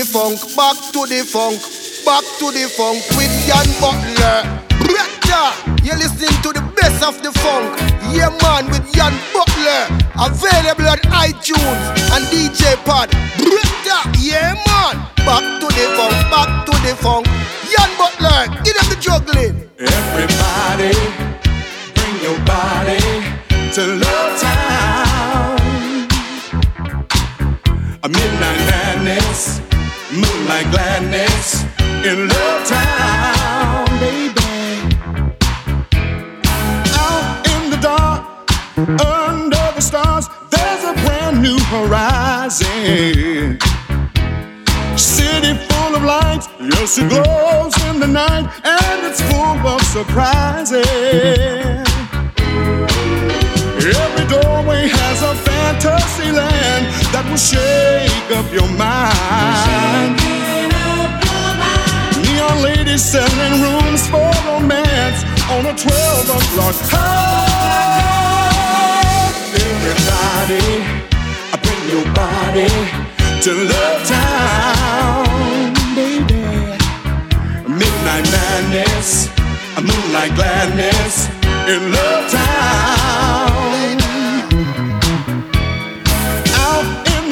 [0.04, 1.62] Funk, back to the funk,
[2.04, 4.44] back to the funk with Jan Butler.
[4.82, 5.54] Bretta,
[5.86, 7.80] you're listening to the best of the funk.
[8.12, 9.88] Yeah, man, with Jan Butler.
[10.18, 13.10] Available on iTunes and DJ Pod.
[13.40, 14.96] Bretta, yeah, man.
[15.24, 17.28] Back to the funk, back to the funk.
[17.72, 19.70] Jan Butler, give them the juggling.
[19.80, 20.94] Everybody,
[21.94, 23.00] bring your body
[23.74, 25.56] to Love Town.
[28.04, 29.60] A midnight madness,
[30.16, 31.64] moonlight gladness
[32.06, 34.96] in Love Town, baby.
[37.04, 38.24] Out in the dark,
[38.78, 43.60] under the stars, there's a brand new horizon.
[44.98, 51.85] City full of lights, yes, it glows in the night, and it's full of surprises.
[53.86, 60.18] Every doorway has a fantasy land that will shake up your mind.
[62.26, 65.22] Neon ladies selling rooms for romance
[65.54, 65.86] on a 12
[66.34, 67.46] o'clock high.
[69.54, 70.82] Everybody,
[71.54, 72.74] I bring your body
[73.46, 76.42] to Love Town, baby.
[77.70, 79.30] Midnight madness,
[79.78, 81.30] a moonlight gladness
[81.70, 83.05] in Love Town.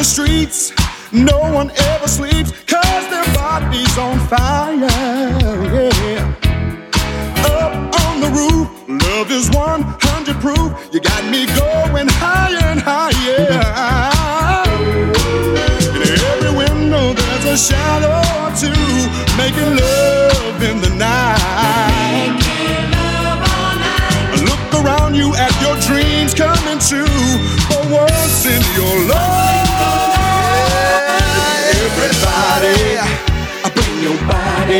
[0.03, 0.73] The streets,
[1.13, 4.75] no one ever sleeps, cause their body's on fire.
[6.11, 6.27] Yeah.
[7.55, 7.73] Up
[8.03, 8.67] on the roof,
[9.07, 10.69] love is 100 proof.
[10.91, 13.47] You got me going higher and higher.
[16.03, 18.84] In every window, there's a shadow or two,
[19.39, 22.43] making love in the night.
[24.49, 27.23] Look around you at your dreams coming true
[27.71, 29.43] for once in your life.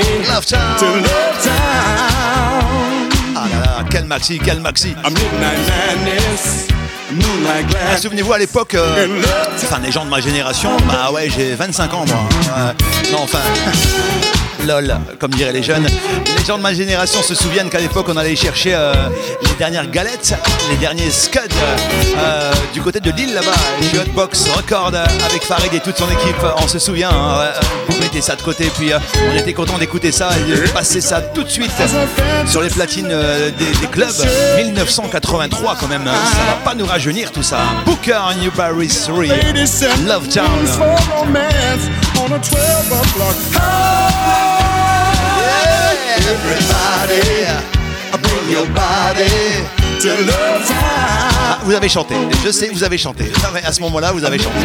[0.02, 0.76] Love Town.
[0.80, 1.54] to Love Town.
[3.36, 4.96] Ah là là, quel maxi, quel maxi.
[5.04, 6.68] A midnight madness,
[7.12, 7.98] moonlight Ah.
[7.98, 9.08] Souvenez-vous à l'époque, euh,
[9.56, 12.18] enfin les gens de ma génération, bah ouais j'ai 25 ans moi.
[12.58, 12.72] Euh,
[13.12, 13.40] non enfin,
[14.68, 15.86] lol, comme diraient les jeunes.
[16.38, 18.94] Les gens de ma génération se souviennent qu'à l'époque on allait chercher euh,
[19.44, 20.34] les dernières galettes,
[20.72, 21.40] les derniers scuds
[22.74, 23.52] du côté de Lille là-bas,
[23.92, 24.94] chez Hotbox Record
[25.30, 26.44] avec Farid et toute son équipe.
[26.58, 27.40] On se souvient, hein,
[27.90, 29.00] ouais, ça de côté puis euh,
[29.32, 31.72] on était content d'écouter ça et de passer ça tout de suite
[32.48, 34.10] sur les platines euh, des, clubs.
[34.58, 37.60] 1983 quand même, hein, ça va pas nous rajeunir tout ça.
[37.86, 39.24] Booker Newberry 3,
[40.08, 40.66] Love Town.
[40.66, 44.34] for romance on a 12 o'clock high.
[46.18, 47.46] Everybody,
[48.12, 49.68] I bring your body
[50.02, 51.33] to Love Town.
[51.46, 52.16] Ah, vous avez chanté,
[52.46, 53.26] je sais, vous avez chanté.
[53.66, 54.56] À ce moment-là, vous avez chanté.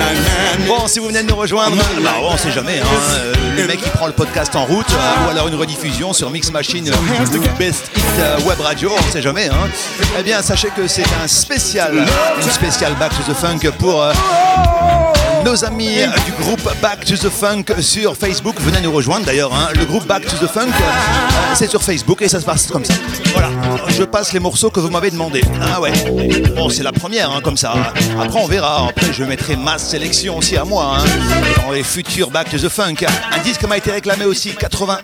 [0.67, 2.79] Bon, si vous venez de nous rejoindre, bah, on sait jamais.
[2.79, 2.87] Hein,
[3.17, 6.31] euh, le mec qui prend le podcast en route, euh, ou alors une rediffusion sur
[6.31, 9.49] Mix Machine euh, Best Hit euh, Web Radio, on sait jamais.
[9.49, 9.69] Hein.
[10.19, 12.07] Eh bien, sachez que c'est un spécial,
[12.41, 14.05] une spéciale Back to the Funk pour
[15.49, 15.97] nos amis
[16.27, 18.57] du groupe Back to the Funk sur Facebook.
[18.61, 19.51] Venez nous rejoindre d'ailleurs.
[19.55, 19.69] hein.
[19.75, 20.69] Le groupe Back to the Funk,
[21.55, 22.93] c'est sur Facebook et ça se passe comme ça.
[23.33, 23.49] Voilà,
[23.89, 25.41] je passe les morceaux que vous m'avez demandé.
[25.75, 25.93] Ah ouais.
[26.55, 27.73] Bon, c'est la première, hein, comme ça.
[28.21, 28.89] Après, on verra.
[28.91, 30.99] Après, je mettrai ma sélection aussi à moi.
[30.99, 31.05] hein,
[31.65, 33.07] dans les futurs Back to the Funk.
[33.33, 34.99] Un disque m'a été réclamé aussi, 81.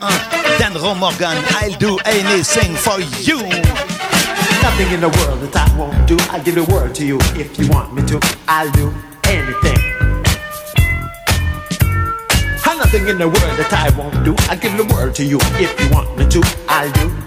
[0.59, 3.39] Dan Morgan, I'll do anything for you.
[4.63, 6.19] Nothing in the world that I won't do.
[6.31, 8.21] I'll give the to you if you want me to.
[8.47, 8.93] I'll do
[9.27, 9.74] anything.
[12.95, 14.37] In the world that I won't do.
[14.49, 16.41] I'll give the world to you if you want me to.
[16.69, 17.24] I'll do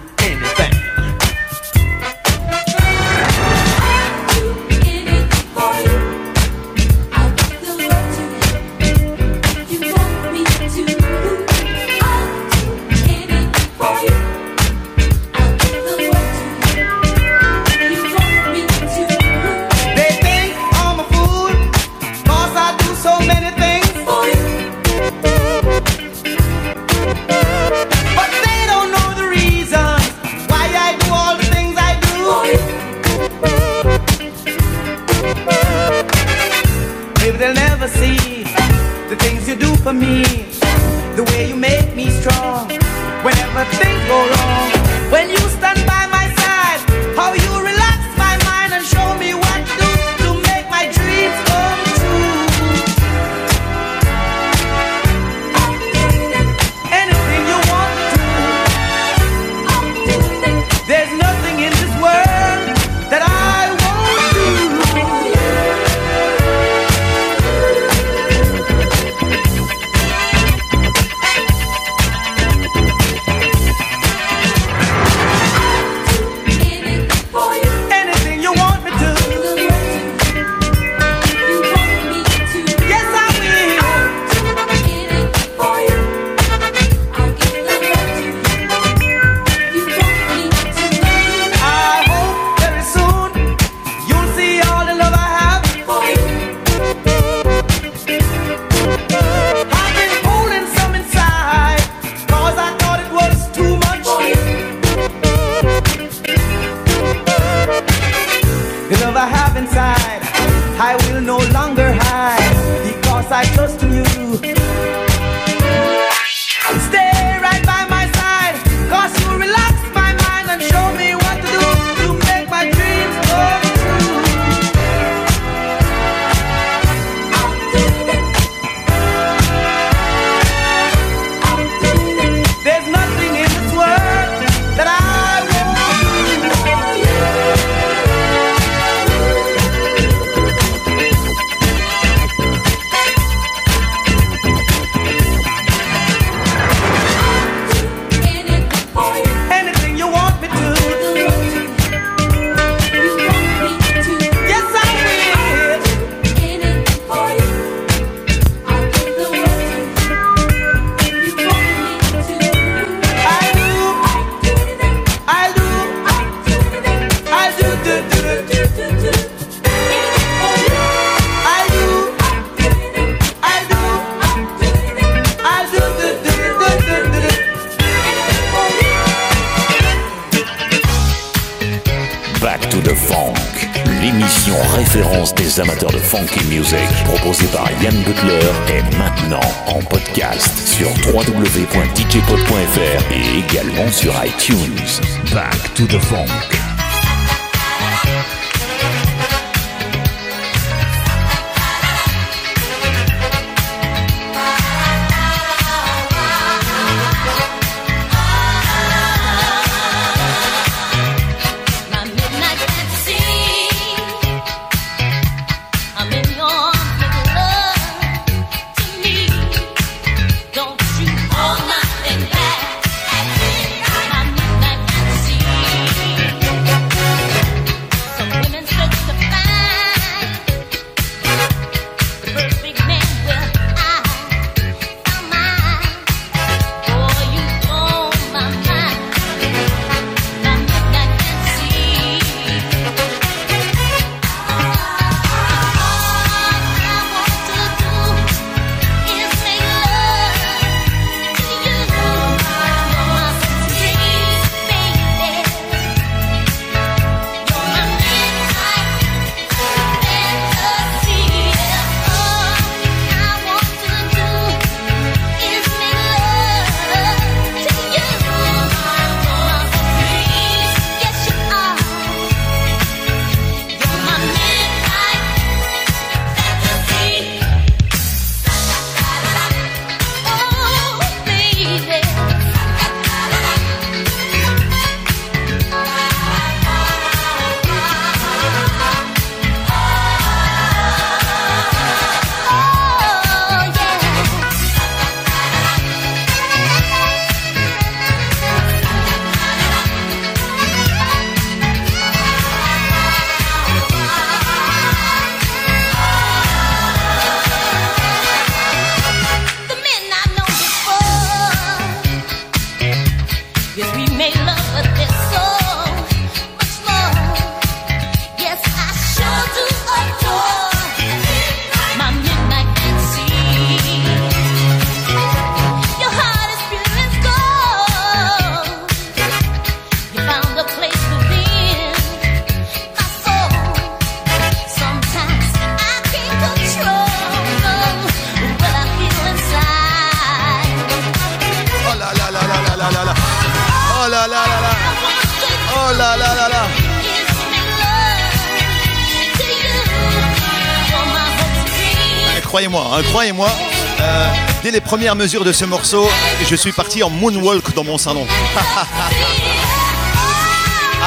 [354.87, 356.09] premières mesures de ce morceau,
[356.49, 358.25] je suis parti en moonwalk dans mon salon.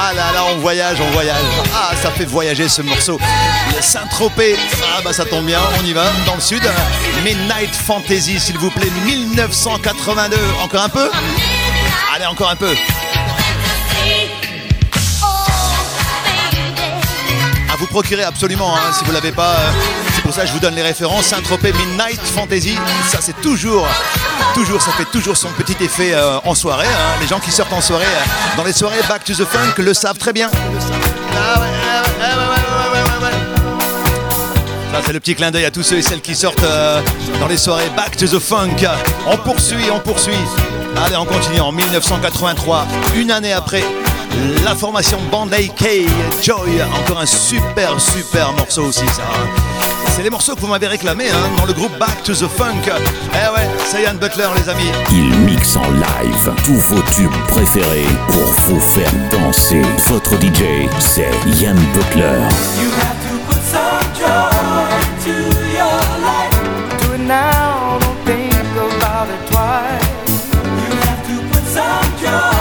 [0.03, 1.43] Ah là là, on voyage, on voyage.
[1.75, 3.19] Ah, ça fait voyager ce morceau.
[3.81, 4.57] Saint-Tropez.
[4.97, 6.63] Ah bah ça tombe bien, on y va, dans le sud.
[7.25, 10.37] Midnight Fantasy, s'il vous plaît, 1982.
[10.63, 11.11] Encore un peu?
[12.15, 12.73] Allez, encore un peu.
[17.73, 19.55] À vous procurer absolument, hein, si vous l'avez pas.
[19.55, 19.71] euh,
[20.33, 21.27] ça, je vous donne les références.
[21.27, 22.77] Saint-Tropez Midnight Fantasy,
[23.09, 23.89] ça c'est toujours,
[24.55, 26.87] toujours, ça fait toujours son petit effet euh, en soirée.
[26.87, 27.19] Hein.
[27.21, 29.93] Les gens qui sortent en soirée, euh, dans les soirées Back to the Funk, le
[29.93, 30.49] savent très bien.
[34.93, 37.01] Ça c'est le petit clin d'œil à tous ceux et celles qui sortent euh,
[37.41, 38.87] dans les soirées Back to the Funk.
[39.27, 40.35] On poursuit, on poursuit.
[41.05, 42.87] Allez, on continue en 1983,
[43.17, 43.83] une année après
[44.65, 46.07] la formation Bandai K
[46.41, 49.23] Joy, encore un super super morceau aussi ça.
[49.23, 50.00] Hein.
[50.21, 52.83] C'est les morceaux que vous m'avez réclamés hein, dans le groupe Back to the Funk.
[52.85, 54.91] Eh ouais, c'est Ian Butler, les amis.
[55.11, 59.81] Il mixe en live tous vos tubes préférés pour vous faire danser.
[60.09, 62.37] Votre DJ, c'est Ian Butler.
[62.83, 64.91] You have to put some joy
[65.25, 65.33] to
[65.73, 66.53] your life.
[67.01, 70.05] Do it now, don't think about it twice.
[70.53, 72.60] You have to put some joy.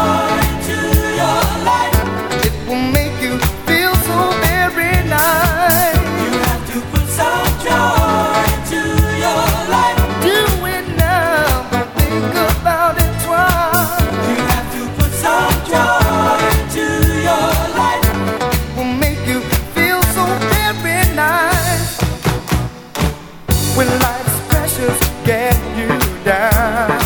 [25.30, 26.99] get you down.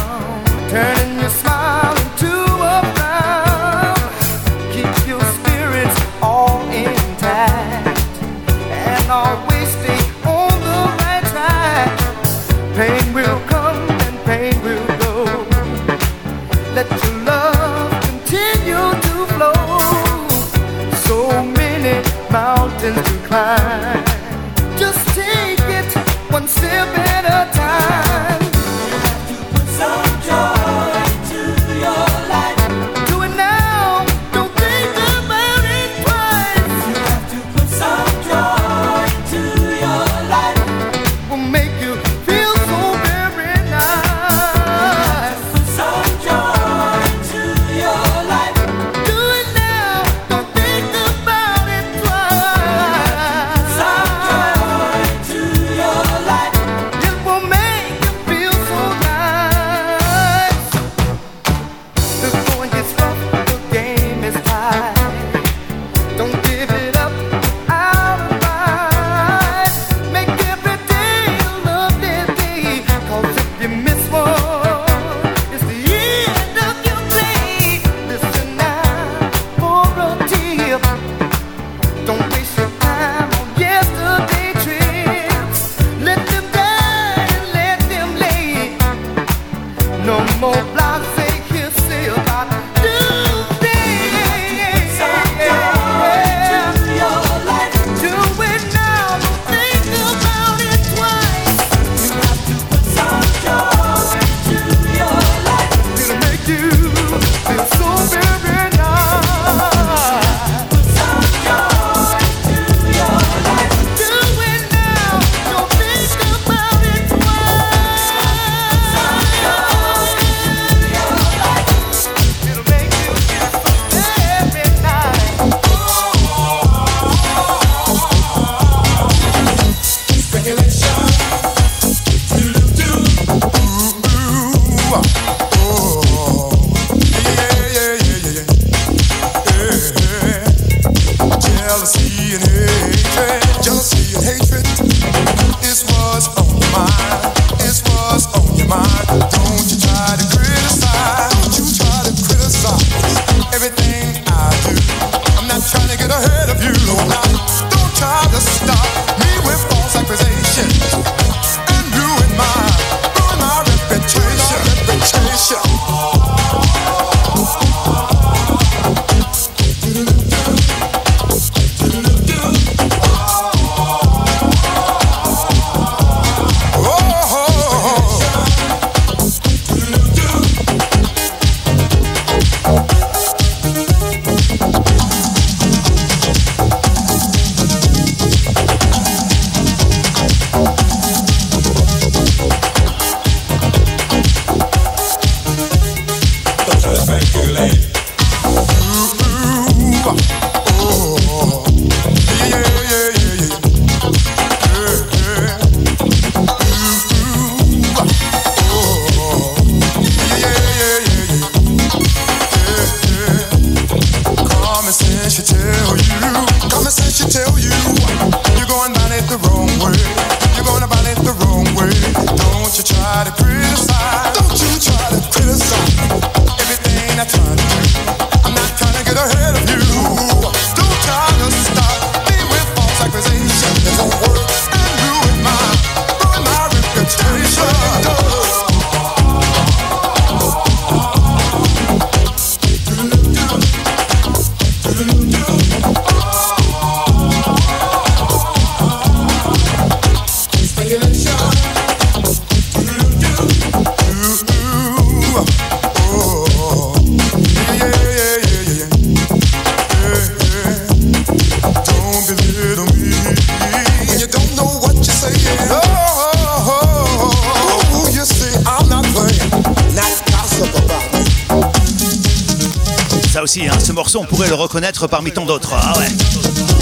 [274.16, 275.74] On pourrait le reconnaître parmi tant d'autres.
[275.74, 276.08] Ah ouais.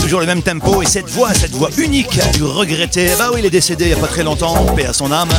[0.01, 3.09] Toujours le même tempo et cette voix, cette voix unique du regretté.
[3.17, 5.29] Bah oui, il est décédé il n'y a pas très longtemps, paix à son âme.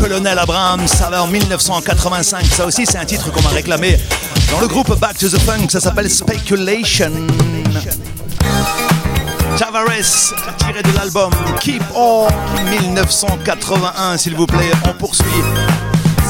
[0.00, 2.46] Colonel Abraham, ça va en 1985.
[2.46, 3.98] Ça aussi, c'est un titre qu'on m'a réclamé
[4.50, 5.68] dans le groupe Back to the Funk.
[5.68, 7.12] Ça s'appelle Speculation.
[9.58, 11.30] Tavares, tiré de l'album
[11.60, 12.26] Keep On
[12.70, 14.72] 1981, s'il vous plaît.
[14.88, 15.24] On poursuit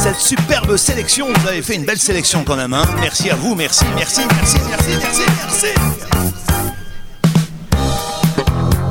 [0.04, 1.28] cette superbe sélection.
[1.34, 2.74] Vous avez fait une belle sélection quand même.
[2.74, 5.66] Hein merci à vous, merci, merci, merci, merci, merci, merci.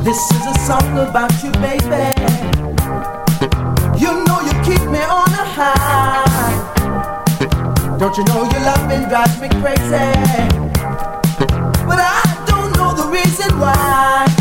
[0.03, 2.15] This is a song about you, baby.
[3.95, 6.57] You know you keep me on a high.
[7.99, 10.10] Don't you know your loving drives me crazy?
[11.85, 14.33] But I don't know the reason why.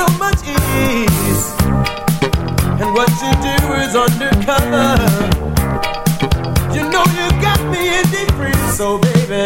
[0.00, 1.44] So much ease.
[2.80, 4.86] And what you do is undercover.
[6.74, 9.42] You know you got me in deep freeze, so baby,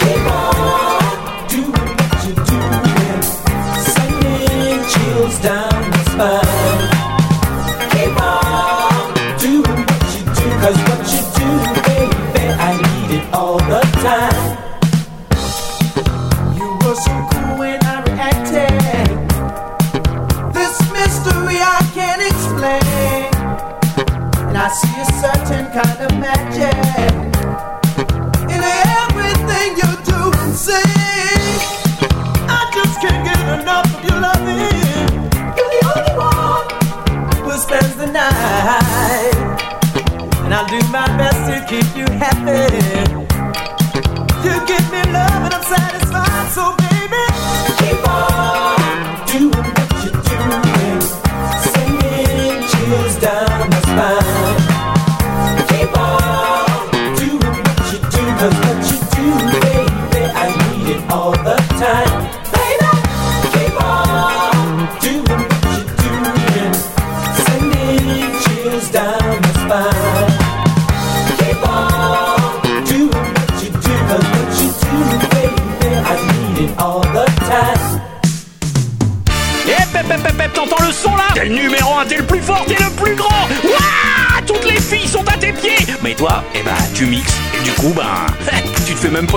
[0.00, 3.22] keep on doing what you're doing,
[3.94, 5.69] sending chills down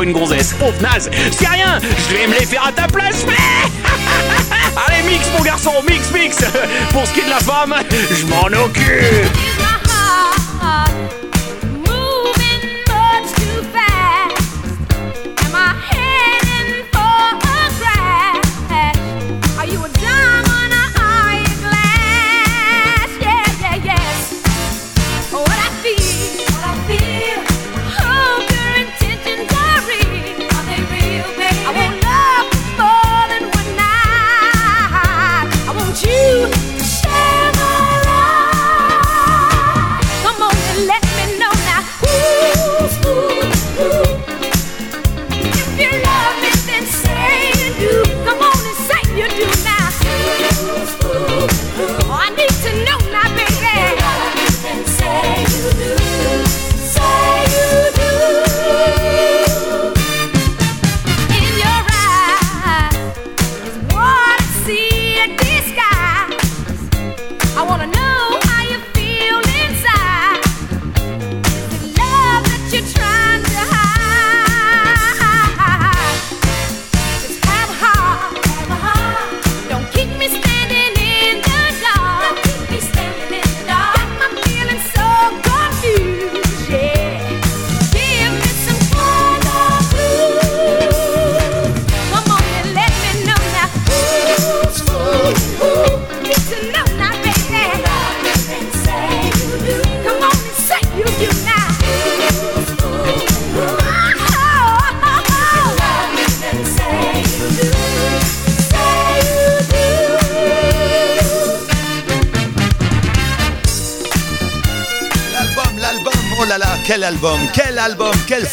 [0.04, 0.54] une gonzesse.
[0.60, 3.34] Pauvre naze, c'est rien, je vais me les faire à ta place, mais...
[4.88, 6.38] Allez, mix, mon garçon, mix, mix.
[6.92, 7.74] Pour ce qui est de la femme,
[8.12, 9.62] je m'en occupe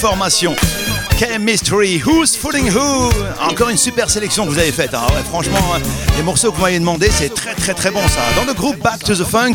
[0.00, 0.56] formation.
[1.18, 3.10] Chemistry, Who's Fooling Who?
[3.40, 4.94] Encore une super sélection que vous avez faite.
[4.94, 5.06] hein.
[5.28, 5.80] Franchement, hein,
[6.16, 8.20] les morceaux que vous m'avez demandé, c'est très très très bon ça.
[8.36, 9.54] Dans le groupe Back to the Funk,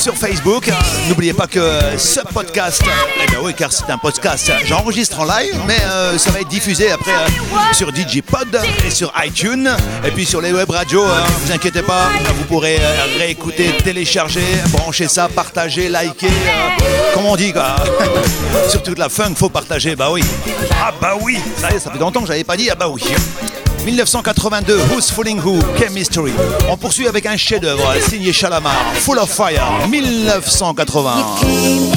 [0.00, 0.70] sur Facebook.
[1.08, 1.60] N'oubliez pas que
[1.98, 2.82] ce podcast,
[3.22, 6.48] eh bien oui, car c'est un podcast, j'enregistre en live, mais euh, ça va être
[6.48, 9.68] diffusé après euh, sur Digipod et sur iTunes,
[10.02, 11.04] et puis sur les web radios.
[11.04, 12.78] Euh, ne vous inquiétez pas, vous pourrez
[13.18, 16.30] réécouter, télécharger, brancher ça, partager, liker,
[17.12, 17.76] Comment on dit quoi.
[18.70, 20.24] Surtout de la funk, faut partager, bah oui.
[20.82, 22.88] Ah bah oui, ça y est, ça fait longtemps que j'avais pas dit ah bah
[22.88, 23.02] oui.
[23.90, 26.32] 1982, Who's Fooling Who, Chemistry.
[26.68, 31.90] On poursuit avec un chef-d'œuvre signé Chalamar, Full of Fire, 1980.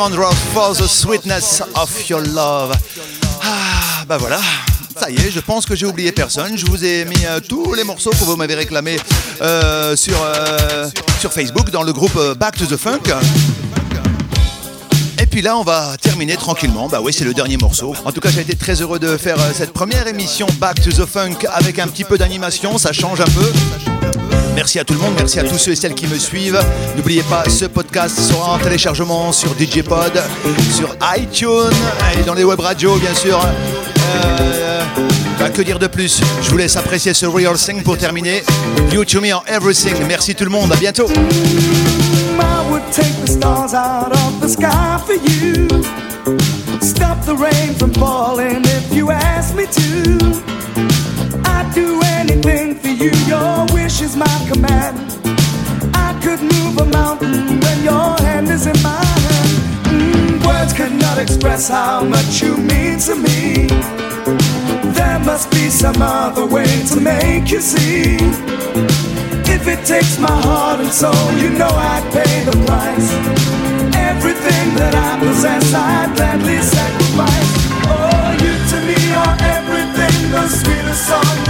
[0.00, 2.74] For the sweetness of your love.
[3.42, 4.40] Ah, bah voilà.
[4.98, 6.56] Ça y est, je pense que j'ai oublié personne.
[6.56, 8.96] Je vous ai mis euh, tous les morceaux que vous m'avez réclamés
[9.42, 10.88] euh, sur, euh,
[11.20, 13.12] sur Facebook dans le groupe Back to the Funk.
[15.20, 16.88] Et puis là, on va terminer tranquillement.
[16.88, 17.94] Bah oui, c'est le dernier morceau.
[18.06, 21.04] En tout cas, j'ai été très heureux de faire cette première émission Back to the
[21.04, 22.78] Funk avec un petit peu d'animation.
[22.78, 23.89] Ça change un peu.
[24.60, 26.60] Merci à tout le monde, merci à tous ceux et celles qui me suivent.
[26.94, 30.12] N'oubliez pas, ce podcast sera en téléchargement sur DJ Pod,
[30.76, 31.72] sur iTunes
[32.20, 33.40] et dans les web radios, bien sûr.
[33.40, 34.82] Euh,
[35.38, 36.20] bah, que dire de plus?
[36.42, 38.42] Je vous laisse apprécier ce Real Thing pour terminer.
[38.92, 39.94] You to me on everything.
[40.06, 41.06] Merci tout le monde, à bientôt.
[52.30, 54.96] Anything for you, your wish is my command.
[55.94, 59.50] I could move a mountain when your hand is in my hand.
[59.90, 63.66] Mm, words cannot express how much you mean to me.
[64.98, 68.16] There must be some other way to make you see.
[69.54, 73.10] If it takes my heart and soul, you know I'd pay the price.
[74.10, 77.50] Everything that I possess, I'd gladly sacrifice.
[77.92, 81.49] Oh, you to me are everything, the sweetest song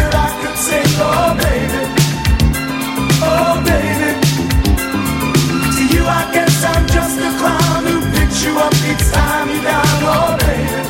[7.01, 9.99] just a clown who picks you up each time you're down.
[10.13, 10.81] Oh, baby,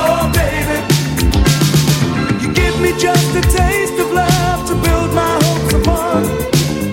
[0.00, 0.78] oh, baby.
[2.42, 6.20] You give me just a taste of love to build my hopes upon.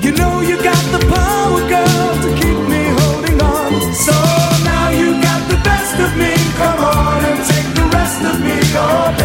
[0.03, 3.71] You know you got the power, girl, to keep me holding on.
[4.05, 4.15] So
[4.71, 6.31] now you got the best of me.
[6.61, 8.55] Come on and take the rest of me,
[8.87, 9.24] oh baby.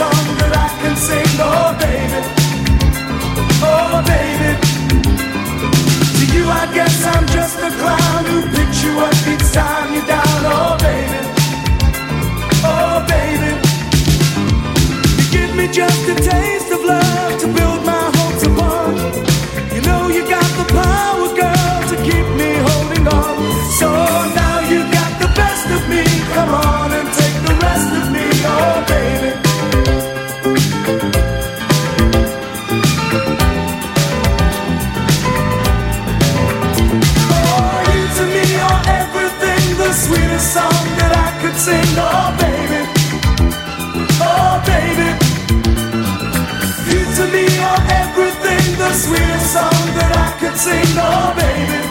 [0.00, 2.20] Song that I can sing, oh baby.
[3.62, 4.29] Oh baby.
[7.00, 10.44] Guess I'm just a clown who picks you up each time you're down.
[10.44, 11.20] Oh, baby.
[12.62, 13.52] Oh, baby.
[15.16, 16.49] You give me just a taste
[48.94, 51.89] sweetest song that I could sing, oh baby.